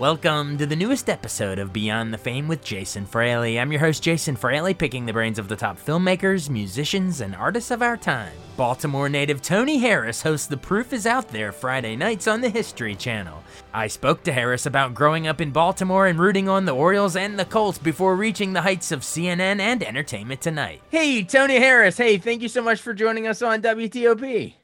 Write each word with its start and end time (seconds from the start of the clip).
Welcome 0.00 0.56
to 0.56 0.64
the 0.64 0.76
newest 0.76 1.10
episode 1.10 1.58
of 1.58 1.74
Beyond 1.74 2.14
the 2.14 2.16
Fame 2.16 2.48
with 2.48 2.64
Jason 2.64 3.04
Fraley. 3.04 3.60
I'm 3.60 3.70
your 3.70 3.82
host, 3.82 4.02
Jason 4.02 4.34
Fraley, 4.34 4.72
picking 4.72 5.04
the 5.04 5.12
brains 5.12 5.38
of 5.38 5.46
the 5.46 5.56
top 5.56 5.78
filmmakers, 5.78 6.48
musicians, 6.48 7.20
and 7.20 7.36
artists 7.36 7.70
of 7.70 7.82
our 7.82 7.98
time. 7.98 8.32
Baltimore 8.56 9.10
native 9.10 9.42
Tony 9.42 9.76
Harris 9.76 10.22
hosts 10.22 10.46
The 10.46 10.56
Proof 10.56 10.94
is 10.94 11.04
Out 11.04 11.28
There 11.28 11.52
Friday 11.52 11.96
nights 11.96 12.26
on 12.26 12.40
the 12.40 12.48
History 12.48 12.94
Channel. 12.94 13.44
I 13.74 13.88
spoke 13.88 14.22
to 14.22 14.32
Harris 14.32 14.64
about 14.64 14.94
growing 14.94 15.26
up 15.26 15.38
in 15.38 15.50
Baltimore 15.50 16.06
and 16.06 16.18
rooting 16.18 16.48
on 16.48 16.64
the 16.64 16.74
Orioles 16.74 17.14
and 17.14 17.38
the 17.38 17.44
Colts 17.44 17.76
before 17.76 18.16
reaching 18.16 18.54
the 18.54 18.62
heights 18.62 18.92
of 18.92 19.00
CNN 19.00 19.60
and 19.60 19.82
Entertainment 19.82 20.40
Tonight. 20.40 20.80
Hey, 20.88 21.22
Tony 21.24 21.56
Harris. 21.56 21.98
Hey, 21.98 22.16
thank 22.16 22.40
you 22.40 22.48
so 22.48 22.62
much 22.62 22.80
for 22.80 22.94
joining 22.94 23.26
us 23.26 23.42
on 23.42 23.60
WTOP. 23.60 24.54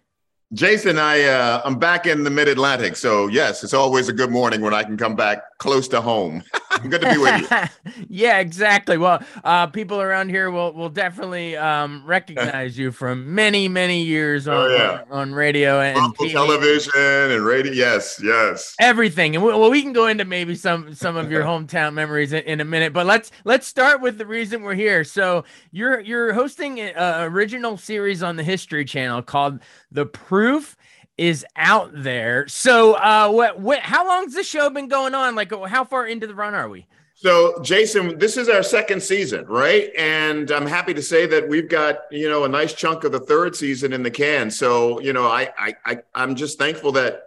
Jason, 0.52 0.96
I 0.96 1.24
uh, 1.24 1.60
I'm 1.64 1.76
back 1.76 2.06
in 2.06 2.22
the 2.22 2.30
Mid 2.30 2.46
Atlantic, 2.46 2.94
so 2.94 3.26
yes, 3.26 3.64
it's 3.64 3.74
always 3.74 4.08
a 4.08 4.12
good 4.12 4.30
morning 4.30 4.60
when 4.60 4.72
I 4.72 4.84
can 4.84 4.96
come 4.96 5.16
back 5.16 5.42
close 5.58 5.88
to 5.88 6.00
home. 6.00 6.44
good 6.88 7.00
to 7.00 7.10
be 7.12 7.18
with 7.18 7.50
you. 7.50 8.04
yeah, 8.08 8.38
exactly. 8.38 8.96
Well, 8.96 9.20
uh, 9.42 9.66
people 9.66 10.00
around 10.00 10.28
here 10.28 10.52
will 10.52 10.72
will 10.72 10.88
definitely 10.88 11.56
um, 11.56 12.04
recognize 12.06 12.78
you 12.78 12.92
from 12.92 13.34
many 13.34 13.66
many 13.66 14.02
years 14.02 14.46
oh, 14.46 14.52
on, 14.52 14.70
oh, 14.70 14.74
yeah. 14.76 15.02
on, 15.10 15.30
on, 15.30 15.34
radio 15.34 15.80
and 15.80 16.14
television 16.14 16.92
and 16.94 17.44
radio. 17.44 17.72
Yes, 17.72 18.20
yes, 18.22 18.76
everything. 18.78 19.34
And 19.34 19.44
we, 19.44 19.50
well, 19.50 19.70
we 19.70 19.82
can 19.82 19.92
go 19.92 20.06
into 20.06 20.24
maybe 20.24 20.54
some 20.54 20.94
some 20.94 21.16
of 21.16 21.28
your 21.28 21.42
hometown 21.44 21.94
memories 21.94 22.32
in, 22.32 22.44
in, 22.44 22.60
a 22.60 22.64
minute, 22.64 22.92
but 22.92 23.04
let's 23.04 23.32
let's 23.44 23.66
start 23.66 24.00
with 24.00 24.16
the 24.16 24.26
reason 24.26 24.62
we're 24.62 24.74
here. 24.74 25.02
So 25.02 25.44
you're 25.72 25.98
you're 26.00 26.32
hosting 26.32 26.78
an 26.80 27.24
original 27.32 27.76
series 27.76 28.22
on 28.22 28.36
the 28.36 28.44
History 28.44 28.84
Channel 28.84 29.22
called 29.22 29.58
The 29.90 30.06
Proof 30.36 30.76
is 31.16 31.46
out 31.56 31.90
there. 31.94 32.46
So, 32.46 32.92
uh, 32.92 33.30
what, 33.30 33.58
what, 33.58 33.78
how 33.78 34.06
long's 34.06 34.34
the 34.34 34.42
show 34.42 34.68
been 34.68 34.86
going 34.86 35.14
on? 35.14 35.34
Like, 35.34 35.50
how 35.66 35.82
far 35.82 36.06
into 36.06 36.26
the 36.26 36.34
run 36.34 36.54
are 36.54 36.68
we? 36.68 36.84
So, 37.14 37.58
Jason, 37.62 38.18
this 38.18 38.36
is 38.36 38.50
our 38.50 38.62
second 38.62 39.02
season, 39.02 39.46
right? 39.46 39.88
And 39.96 40.50
I'm 40.50 40.66
happy 40.66 40.92
to 40.92 41.00
say 41.00 41.24
that 41.24 41.48
we've 41.48 41.70
got 41.70 42.00
you 42.10 42.28
know 42.28 42.44
a 42.44 42.48
nice 42.50 42.74
chunk 42.74 43.04
of 43.04 43.12
the 43.12 43.20
third 43.20 43.56
season 43.56 43.94
in 43.94 44.02
the 44.02 44.10
can. 44.10 44.50
So, 44.50 45.00
you 45.00 45.14
know, 45.14 45.26
I 45.26 45.48
I, 45.58 45.74
I 45.86 45.98
I'm 46.14 46.34
just 46.34 46.58
thankful 46.58 46.92
that 46.92 47.22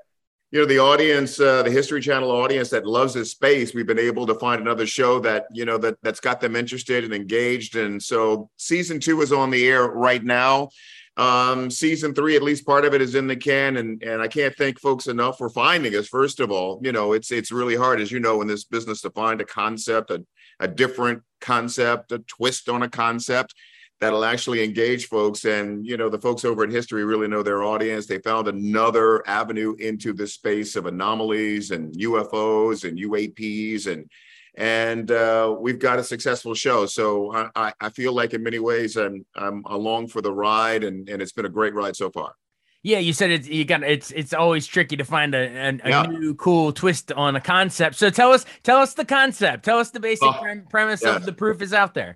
you 0.52 0.60
know 0.60 0.68
the 0.68 0.78
audience, 0.78 1.40
uh, 1.40 1.64
the 1.64 1.72
History 1.72 2.00
Channel 2.00 2.30
audience 2.30 2.70
that 2.70 2.86
loves 2.86 3.16
this 3.16 3.32
space. 3.32 3.74
We've 3.74 3.88
been 3.88 3.98
able 3.98 4.28
to 4.28 4.36
find 4.36 4.62
another 4.62 4.86
show 4.86 5.20
that 5.22 5.48
you 5.52 5.66
know 5.66 5.80
that 5.80 5.98
that's 6.04 6.20
got 6.20 6.42
them 6.42 6.56
interested 6.56 7.04
and 7.04 7.12
engaged. 7.12 7.76
And 7.76 8.02
so, 8.04 8.52
season 8.58 9.00
two 9.00 9.20
is 9.24 9.34
on 9.34 9.50
the 9.50 9.68
air 9.68 9.88
right 9.88 10.24
now. 10.24 10.70
Um, 11.18 11.70
season 11.70 12.14
three, 12.14 12.36
at 12.36 12.44
least 12.44 12.66
part 12.66 12.86
of 12.86 12.94
it 12.94 13.02
is 13.02 13.16
in 13.16 13.28
the 13.28 13.36
can, 13.36 13.78
and 13.78 14.02
and 14.04 14.22
I 14.22 14.28
can't 14.28 14.56
thank 14.56 14.80
folks 14.80 15.08
enough 15.08 15.38
for 15.38 15.50
finding 15.50 15.96
us. 15.96 16.08
First 16.08 16.40
of 16.40 16.52
all, 16.52 16.80
you 16.84 16.92
know, 16.92 17.14
it's 17.14 17.32
it's 17.32 17.52
really 17.52 17.76
hard, 17.76 18.00
as 18.00 18.12
you 18.12 18.20
know, 18.20 18.42
in 18.42 18.48
this 18.48 18.64
business 18.64 19.02
to 19.02 19.10
find 19.10 19.42
a 19.42 19.46
concept, 19.46 20.12
a, 20.12 20.24
a 20.60 20.68
different 20.68 21.24
concept, 21.42 22.12
a 22.12 22.20
twist 22.20 22.70
on 22.70 22.84
a 22.84 22.90
concept 22.90 23.54
that'll 24.00 24.24
actually 24.24 24.64
engage 24.64 25.08
folks. 25.08 25.46
And 25.46 25.86
you 25.86 25.98
know, 25.98 26.10
the 26.10 26.22
folks 26.22 26.46
over 26.46 26.64
at 26.64 26.72
History 26.72 27.04
really 27.04 27.28
know 27.28 27.44
their 27.44 27.64
audience. 27.64 28.06
They 28.06 28.20
found 28.20 28.48
another 28.48 29.28
avenue 29.28 29.76
into 29.80 30.14
the 30.14 30.28
space 30.28 30.76
of 30.76 30.86
anomalies 30.86 31.72
and 31.72 31.94
UFOs 31.96 32.88
and 32.88 32.98
UAPs 32.98 33.88
and 33.88 34.10
and 34.56 35.10
uh, 35.12 35.56
we've 35.60 35.80
got 35.80 36.00
a 36.00 36.04
successful 36.04 36.54
show. 36.54 36.86
So 36.86 37.32
I, 37.56 37.74
I 37.80 37.90
feel 37.90 38.14
like 38.14 38.34
in 38.34 38.44
many 38.44 38.60
ways 38.60 38.98
I'm 38.98 39.26
I'm 39.36 39.64
along 39.66 40.08
for 40.08 40.22
the 40.22 40.34
ride, 40.34 40.84
and 40.84 41.10
and 41.10 41.22
it's 41.22 41.32
been 41.32 41.46
a 41.46 41.50
great 41.50 41.74
ride 41.74 41.96
so 41.96 42.10
far. 42.10 42.34
Yeah, 42.82 43.00
you 43.00 43.12
said 43.12 43.30
it's 43.30 43.48
you 43.48 43.66
got 43.66 43.84
it's 43.84 44.12
it's 44.12 44.34
always 44.34 44.66
tricky 44.66 44.96
to 44.98 45.04
find 45.04 45.36
a, 45.36 45.40
a, 45.40 45.80
a 45.84 45.90
yeah. 45.90 46.04
new 46.04 46.34
cool 46.36 46.72
twist 46.72 47.12
on 47.12 47.36
a 47.36 47.42
concept. 47.42 47.96
So 47.96 48.10
tell 48.10 48.32
us 48.32 48.46
tell 48.64 48.80
us 48.80 48.94
the 48.94 49.06
concept. 49.06 49.66
Tell 49.66 49.80
us 49.80 49.92
the 49.92 50.00
basic 50.00 50.28
oh, 50.28 50.62
premise 50.70 51.02
yes. 51.04 51.18
of 51.18 51.26
the 51.26 51.34
proof 51.34 51.62
is 51.62 51.74
out 51.74 51.94
there. 51.94 52.16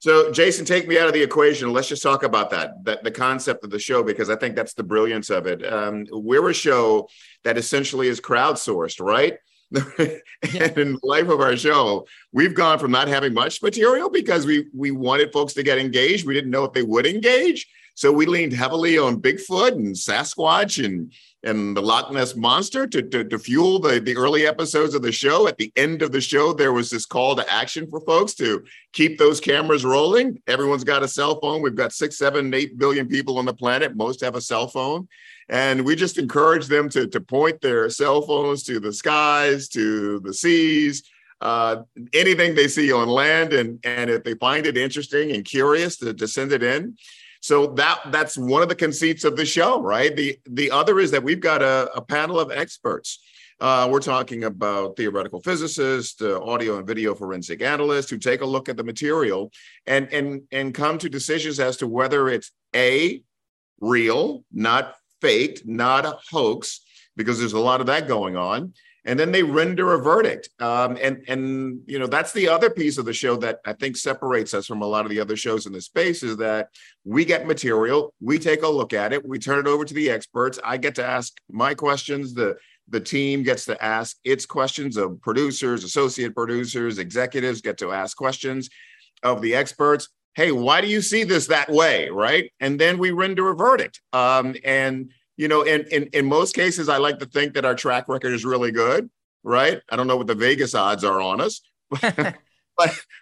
So 0.00 0.32
Jason, 0.32 0.64
take 0.64 0.88
me 0.88 0.98
out 0.98 1.08
of 1.08 1.12
the 1.12 1.22
equation. 1.22 1.74
Let's 1.74 1.88
just 1.88 2.02
talk 2.02 2.22
about 2.22 2.48
that, 2.50 2.84
that 2.84 3.04
the 3.04 3.10
concept 3.10 3.62
of 3.64 3.70
the 3.70 3.78
show, 3.78 4.02
because 4.02 4.30
I 4.30 4.36
think 4.36 4.56
that's 4.56 4.72
the 4.72 4.82
brilliance 4.82 5.28
of 5.28 5.46
it. 5.46 5.64
Um, 5.70 6.06
we're 6.10 6.48
a 6.48 6.54
show 6.54 7.06
that 7.44 7.58
essentially 7.58 8.08
is 8.08 8.18
crowdsourced, 8.18 8.98
right? 8.98 9.36
and 9.98 10.78
in 10.78 10.92
the 10.94 11.00
life 11.02 11.28
of 11.28 11.40
our 11.40 11.56
show, 11.56 12.06
we've 12.32 12.54
gone 12.54 12.78
from 12.78 12.90
not 12.90 13.08
having 13.08 13.32
much 13.32 13.62
material 13.62 14.10
because 14.10 14.44
we 14.44 14.66
we 14.74 14.90
wanted 14.90 15.32
folks 15.32 15.52
to 15.54 15.62
get 15.62 15.78
engaged. 15.78 16.26
We 16.26 16.34
didn't 16.34 16.50
know 16.50 16.64
if 16.64 16.72
they 16.72 16.82
would 16.82 17.06
engage. 17.06 17.68
So 17.94 18.10
we 18.10 18.26
leaned 18.26 18.52
heavily 18.52 18.98
on 18.98 19.20
Bigfoot 19.20 19.72
and 19.72 19.94
Sasquatch 19.94 20.84
and 20.84 21.12
and 21.42 21.76
the 21.76 21.80
Loch 21.80 22.12
Ness 22.12 22.36
monster 22.36 22.86
to, 22.86 23.02
to, 23.02 23.24
to 23.24 23.38
fuel 23.38 23.78
the, 23.78 23.98
the 23.98 24.16
early 24.16 24.46
episodes 24.46 24.94
of 24.94 25.02
the 25.02 25.12
show. 25.12 25.48
At 25.48 25.56
the 25.56 25.72
end 25.74 26.02
of 26.02 26.12
the 26.12 26.20
show, 26.20 26.52
there 26.52 26.72
was 26.72 26.90
this 26.90 27.06
call 27.06 27.34
to 27.36 27.50
action 27.50 27.88
for 27.88 28.00
folks 28.00 28.34
to 28.34 28.62
keep 28.92 29.18
those 29.18 29.40
cameras 29.40 29.84
rolling. 29.84 30.42
Everyone's 30.46 30.84
got 30.84 31.02
a 31.02 31.08
cell 31.08 31.40
phone. 31.40 31.62
We've 31.62 31.74
got 31.74 31.92
six, 31.92 32.18
seven, 32.18 32.52
eight 32.52 32.78
billion 32.78 33.08
people 33.08 33.38
on 33.38 33.46
the 33.46 33.54
planet. 33.54 33.96
Most 33.96 34.20
have 34.20 34.34
a 34.34 34.40
cell 34.40 34.68
phone. 34.68 35.08
And 35.50 35.84
we 35.84 35.96
just 35.96 36.16
encourage 36.16 36.68
them 36.68 36.88
to, 36.90 37.08
to 37.08 37.20
point 37.20 37.60
their 37.60 37.90
cell 37.90 38.22
phones 38.22 38.62
to 38.64 38.78
the 38.78 38.92
skies, 38.92 39.68
to 39.70 40.20
the 40.20 40.32
seas, 40.32 41.02
uh, 41.40 41.82
anything 42.14 42.54
they 42.54 42.68
see 42.68 42.92
on 42.92 43.08
land. 43.08 43.52
And, 43.52 43.80
and 43.82 44.08
if 44.08 44.22
they 44.22 44.34
find 44.34 44.64
it 44.64 44.78
interesting 44.78 45.32
and 45.32 45.44
curious, 45.44 45.96
to, 45.98 46.14
to 46.14 46.28
send 46.28 46.52
it 46.52 46.62
in. 46.62 46.96
So 47.42 47.68
that 47.68 48.00
that's 48.10 48.36
one 48.36 48.62
of 48.62 48.68
the 48.68 48.74
conceits 48.74 49.24
of 49.24 49.34
the 49.34 49.46
show, 49.46 49.80
right? 49.80 50.14
The 50.14 50.38
the 50.44 50.70
other 50.70 51.00
is 51.00 51.10
that 51.12 51.22
we've 51.22 51.40
got 51.40 51.62
a, 51.62 51.90
a 51.94 52.02
panel 52.02 52.38
of 52.38 52.50
experts. 52.50 53.18
Uh, 53.58 53.88
we're 53.90 54.00
talking 54.00 54.44
about 54.44 54.96
theoretical 54.96 55.40
physicists, 55.40 56.20
uh, 56.20 56.40
audio 56.42 56.78
and 56.78 56.86
video 56.86 57.14
forensic 57.14 57.62
analysts 57.62 58.10
who 58.10 58.18
take 58.18 58.42
a 58.42 58.46
look 58.46 58.68
at 58.68 58.76
the 58.76 58.84
material 58.84 59.50
and 59.86 60.12
and 60.12 60.42
and 60.52 60.74
come 60.74 60.98
to 60.98 61.08
decisions 61.08 61.58
as 61.58 61.78
to 61.78 61.86
whether 61.86 62.28
it's 62.28 62.52
a 62.76 63.22
real, 63.80 64.44
not 64.52 64.94
faked, 65.20 65.66
not 65.66 66.04
a 66.04 66.18
hoax, 66.30 66.80
because 67.16 67.38
there's 67.38 67.52
a 67.52 67.58
lot 67.58 67.80
of 67.80 67.86
that 67.86 68.08
going 68.08 68.36
on. 68.36 68.72
And 69.06 69.18
then 69.18 69.32
they 69.32 69.42
render 69.42 69.94
a 69.94 69.98
verdict. 69.98 70.50
Um, 70.60 70.98
and 71.00 71.24
and 71.26 71.80
you 71.86 71.98
know 71.98 72.06
that's 72.06 72.32
the 72.32 72.48
other 72.48 72.68
piece 72.68 72.98
of 72.98 73.06
the 73.06 73.14
show 73.14 73.34
that 73.36 73.60
I 73.64 73.72
think 73.72 73.96
separates 73.96 74.52
us 74.52 74.66
from 74.66 74.82
a 74.82 74.86
lot 74.86 75.06
of 75.06 75.10
the 75.10 75.20
other 75.20 75.36
shows 75.36 75.64
in 75.64 75.72
the 75.72 75.80
space 75.80 76.22
is 76.22 76.36
that 76.36 76.68
we 77.04 77.24
get 77.24 77.46
material, 77.46 78.12
we 78.20 78.38
take 78.38 78.62
a 78.62 78.68
look 78.68 78.92
at 78.92 79.14
it, 79.14 79.26
we 79.26 79.38
turn 79.38 79.58
it 79.58 79.66
over 79.66 79.86
to 79.86 79.94
the 79.94 80.10
experts. 80.10 80.58
I 80.62 80.76
get 80.76 80.94
to 80.96 81.04
ask 81.04 81.32
my 81.50 81.72
questions. 81.72 82.34
The 82.34 82.56
the 82.90 83.00
team 83.00 83.42
gets 83.42 83.64
to 83.66 83.82
ask 83.82 84.16
its 84.24 84.44
questions 84.44 84.96
of 84.98 85.20
producers, 85.22 85.82
associate 85.84 86.34
producers, 86.34 86.98
executives 86.98 87.62
get 87.62 87.78
to 87.78 87.92
ask 87.92 88.16
questions 88.16 88.68
of 89.22 89.40
the 89.40 89.54
experts 89.54 90.08
hey, 90.40 90.52
why 90.52 90.80
do 90.80 90.86
you 90.86 91.02
see 91.02 91.22
this 91.22 91.48
that 91.48 91.70
way? 91.70 92.08
Right. 92.08 92.50
And 92.60 92.80
then 92.80 92.96
we 92.96 93.10
render 93.10 93.50
a 93.50 93.54
verdict. 93.54 94.00
Um, 94.14 94.56
and, 94.64 95.10
you 95.36 95.48
know, 95.48 95.62
in, 95.62 95.84
in, 95.92 96.04
in 96.14 96.24
most 96.24 96.54
cases, 96.54 96.88
I 96.88 96.96
like 96.96 97.18
to 97.18 97.26
think 97.26 97.52
that 97.54 97.66
our 97.66 97.74
track 97.74 98.08
record 98.08 98.32
is 98.32 98.42
really 98.42 98.72
good. 98.72 99.10
Right. 99.42 99.82
I 99.90 99.96
don't 99.96 100.06
know 100.06 100.16
what 100.16 100.28
the 100.28 100.34
Vegas 100.34 100.74
odds 100.74 101.04
are 101.04 101.20
on 101.20 101.42
us. 101.42 101.60
but 102.00 102.34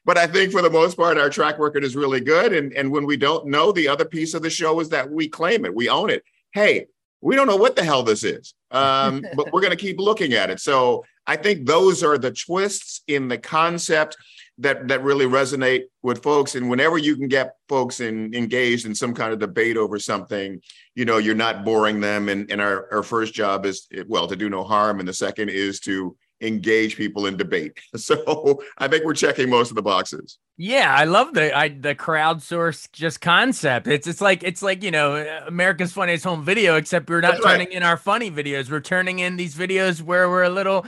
but 0.05 0.17
I 0.17 0.29
think 0.29 0.53
for 0.53 0.63
the 0.63 0.71
most 0.71 0.97
part, 0.97 1.19
our 1.19 1.29
track 1.29 1.59
record 1.59 1.83
is 1.83 1.97
really 1.97 2.21
good. 2.21 2.53
And 2.53 2.73
and 2.75 2.91
when 2.93 3.05
we 3.05 3.17
don't 3.17 3.47
know, 3.47 3.73
the 3.73 3.89
other 3.89 4.05
piece 4.05 4.35
of 4.35 4.43
the 4.43 4.51
show 4.51 4.79
is 4.79 4.89
that 4.91 5.11
we 5.11 5.29
claim 5.29 5.65
it, 5.65 5.75
we 5.75 5.89
own 5.89 6.11
it. 6.11 6.23
Hey, 6.53 6.87
we 7.21 7.35
don't 7.35 7.49
know 7.49 7.57
what 7.57 7.75
the 7.75 7.83
hell 7.83 8.05
this 8.05 8.23
is, 8.23 8.55
um, 8.71 9.25
but 9.35 9.53
we're 9.53 9.61
going 9.61 9.77
to 9.77 9.77
keep 9.77 9.99
looking 9.99 10.35
at 10.35 10.51
it. 10.51 10.61
So 10.61 11.05
I 11.27 11.37
think 11.37 11.67
those 11.67 12.05
are 12.05 12.19
the 12.19 12.31
twists 12.31 13.03
in 13.09 13.27
the 13.27 13.39
concept 13.39 14.17
that 14.59 14.89
that 14.89 15.03
really 15.03 15.27
resonate 15.27 15.83
with 16.03 16.23
folks. 16.23 16.55
And 16.55 16.69
whenever 16.69 16.99
you 16.99 17.17
can 17.17 17.29
get 17.29 17.55
folks 17.69 18.01
in, 18.01 18.35
engaged 18.35 18.87
in 18.87 18.95
some 18.95 19.15
kind 19.15 19.33
of 19.33 19.39
debate 19.39 19.77
over 19.77 19.99
something, 19.99 20.61
you 20.95 21.05
know, 21.05 21.19
you're 21.19 21.35
not 21.35 21.65
boring 21.65 22.01
them. 22.01 22.29
And, 22.29 22.51
and 22.51 22.61
our, 22.61 22.93
our 22.93 23.03
first 23.03 23.35
job 23.35 23.67
is 23.67 23.89
well 24.07 24.27
to 24.27 24.37
do 24.37 24.51
no 24.51 24.65
harm, 24.65 24.99
and 25.01 25.09
the 25.09 25.15
second 25.15 25.51
is 25.51 25.81
to 25.81 26.17
engage 26.41 26.97
people 26.97 27.27
in 27.27 27.37
debate. 27.37 27.79
So 27.99 28.61
I 28.79 28.89
think 28.89 29.05
we're 29.05 29.15
checking 29.15 29.51
most 29.51 29.71
of 29.71 29.75
the 29.75 29.83
boxes. 29.83 30.39
Yeah, 30.57 30.95
I 30.95 31.05
love 31.05 31.35
the 31.35 31.57
I, 31.57 31.69
the 31.69 31.95
crowdsource 31.95 32.91
just 32.93 33.21
concept. 33.21 33.87
It's 33.87 34.07
it's 34.07 34.21
like 34.21 34.43
it's 34.43 34.63
like 34.63 34.83
you 34.83 34.91
know 34.91 35.17
America's 35.47 35.93
Funniest 35.93 36.25
Home 36.25 36.45
Video, 36.45 36.77
except 36.77 37.09
we're 37.11 37.21
not 37.21 37.33
That's 37.33 37.45
turning 37.45 37.69
right. 37.69 37.77
in 37.77 37.83
our 37.83 37.97
funny 37.97 38.31
videos. 38.31 38.71
We're 38.71 38.81
turning 38.81 39.19
in 39.19 39.37
these 39.37 39.55
videos 39.55 40.01
where 40.01 40.31
we're 40.31 40.45
a 40.45 40.51
little 40.51 40.87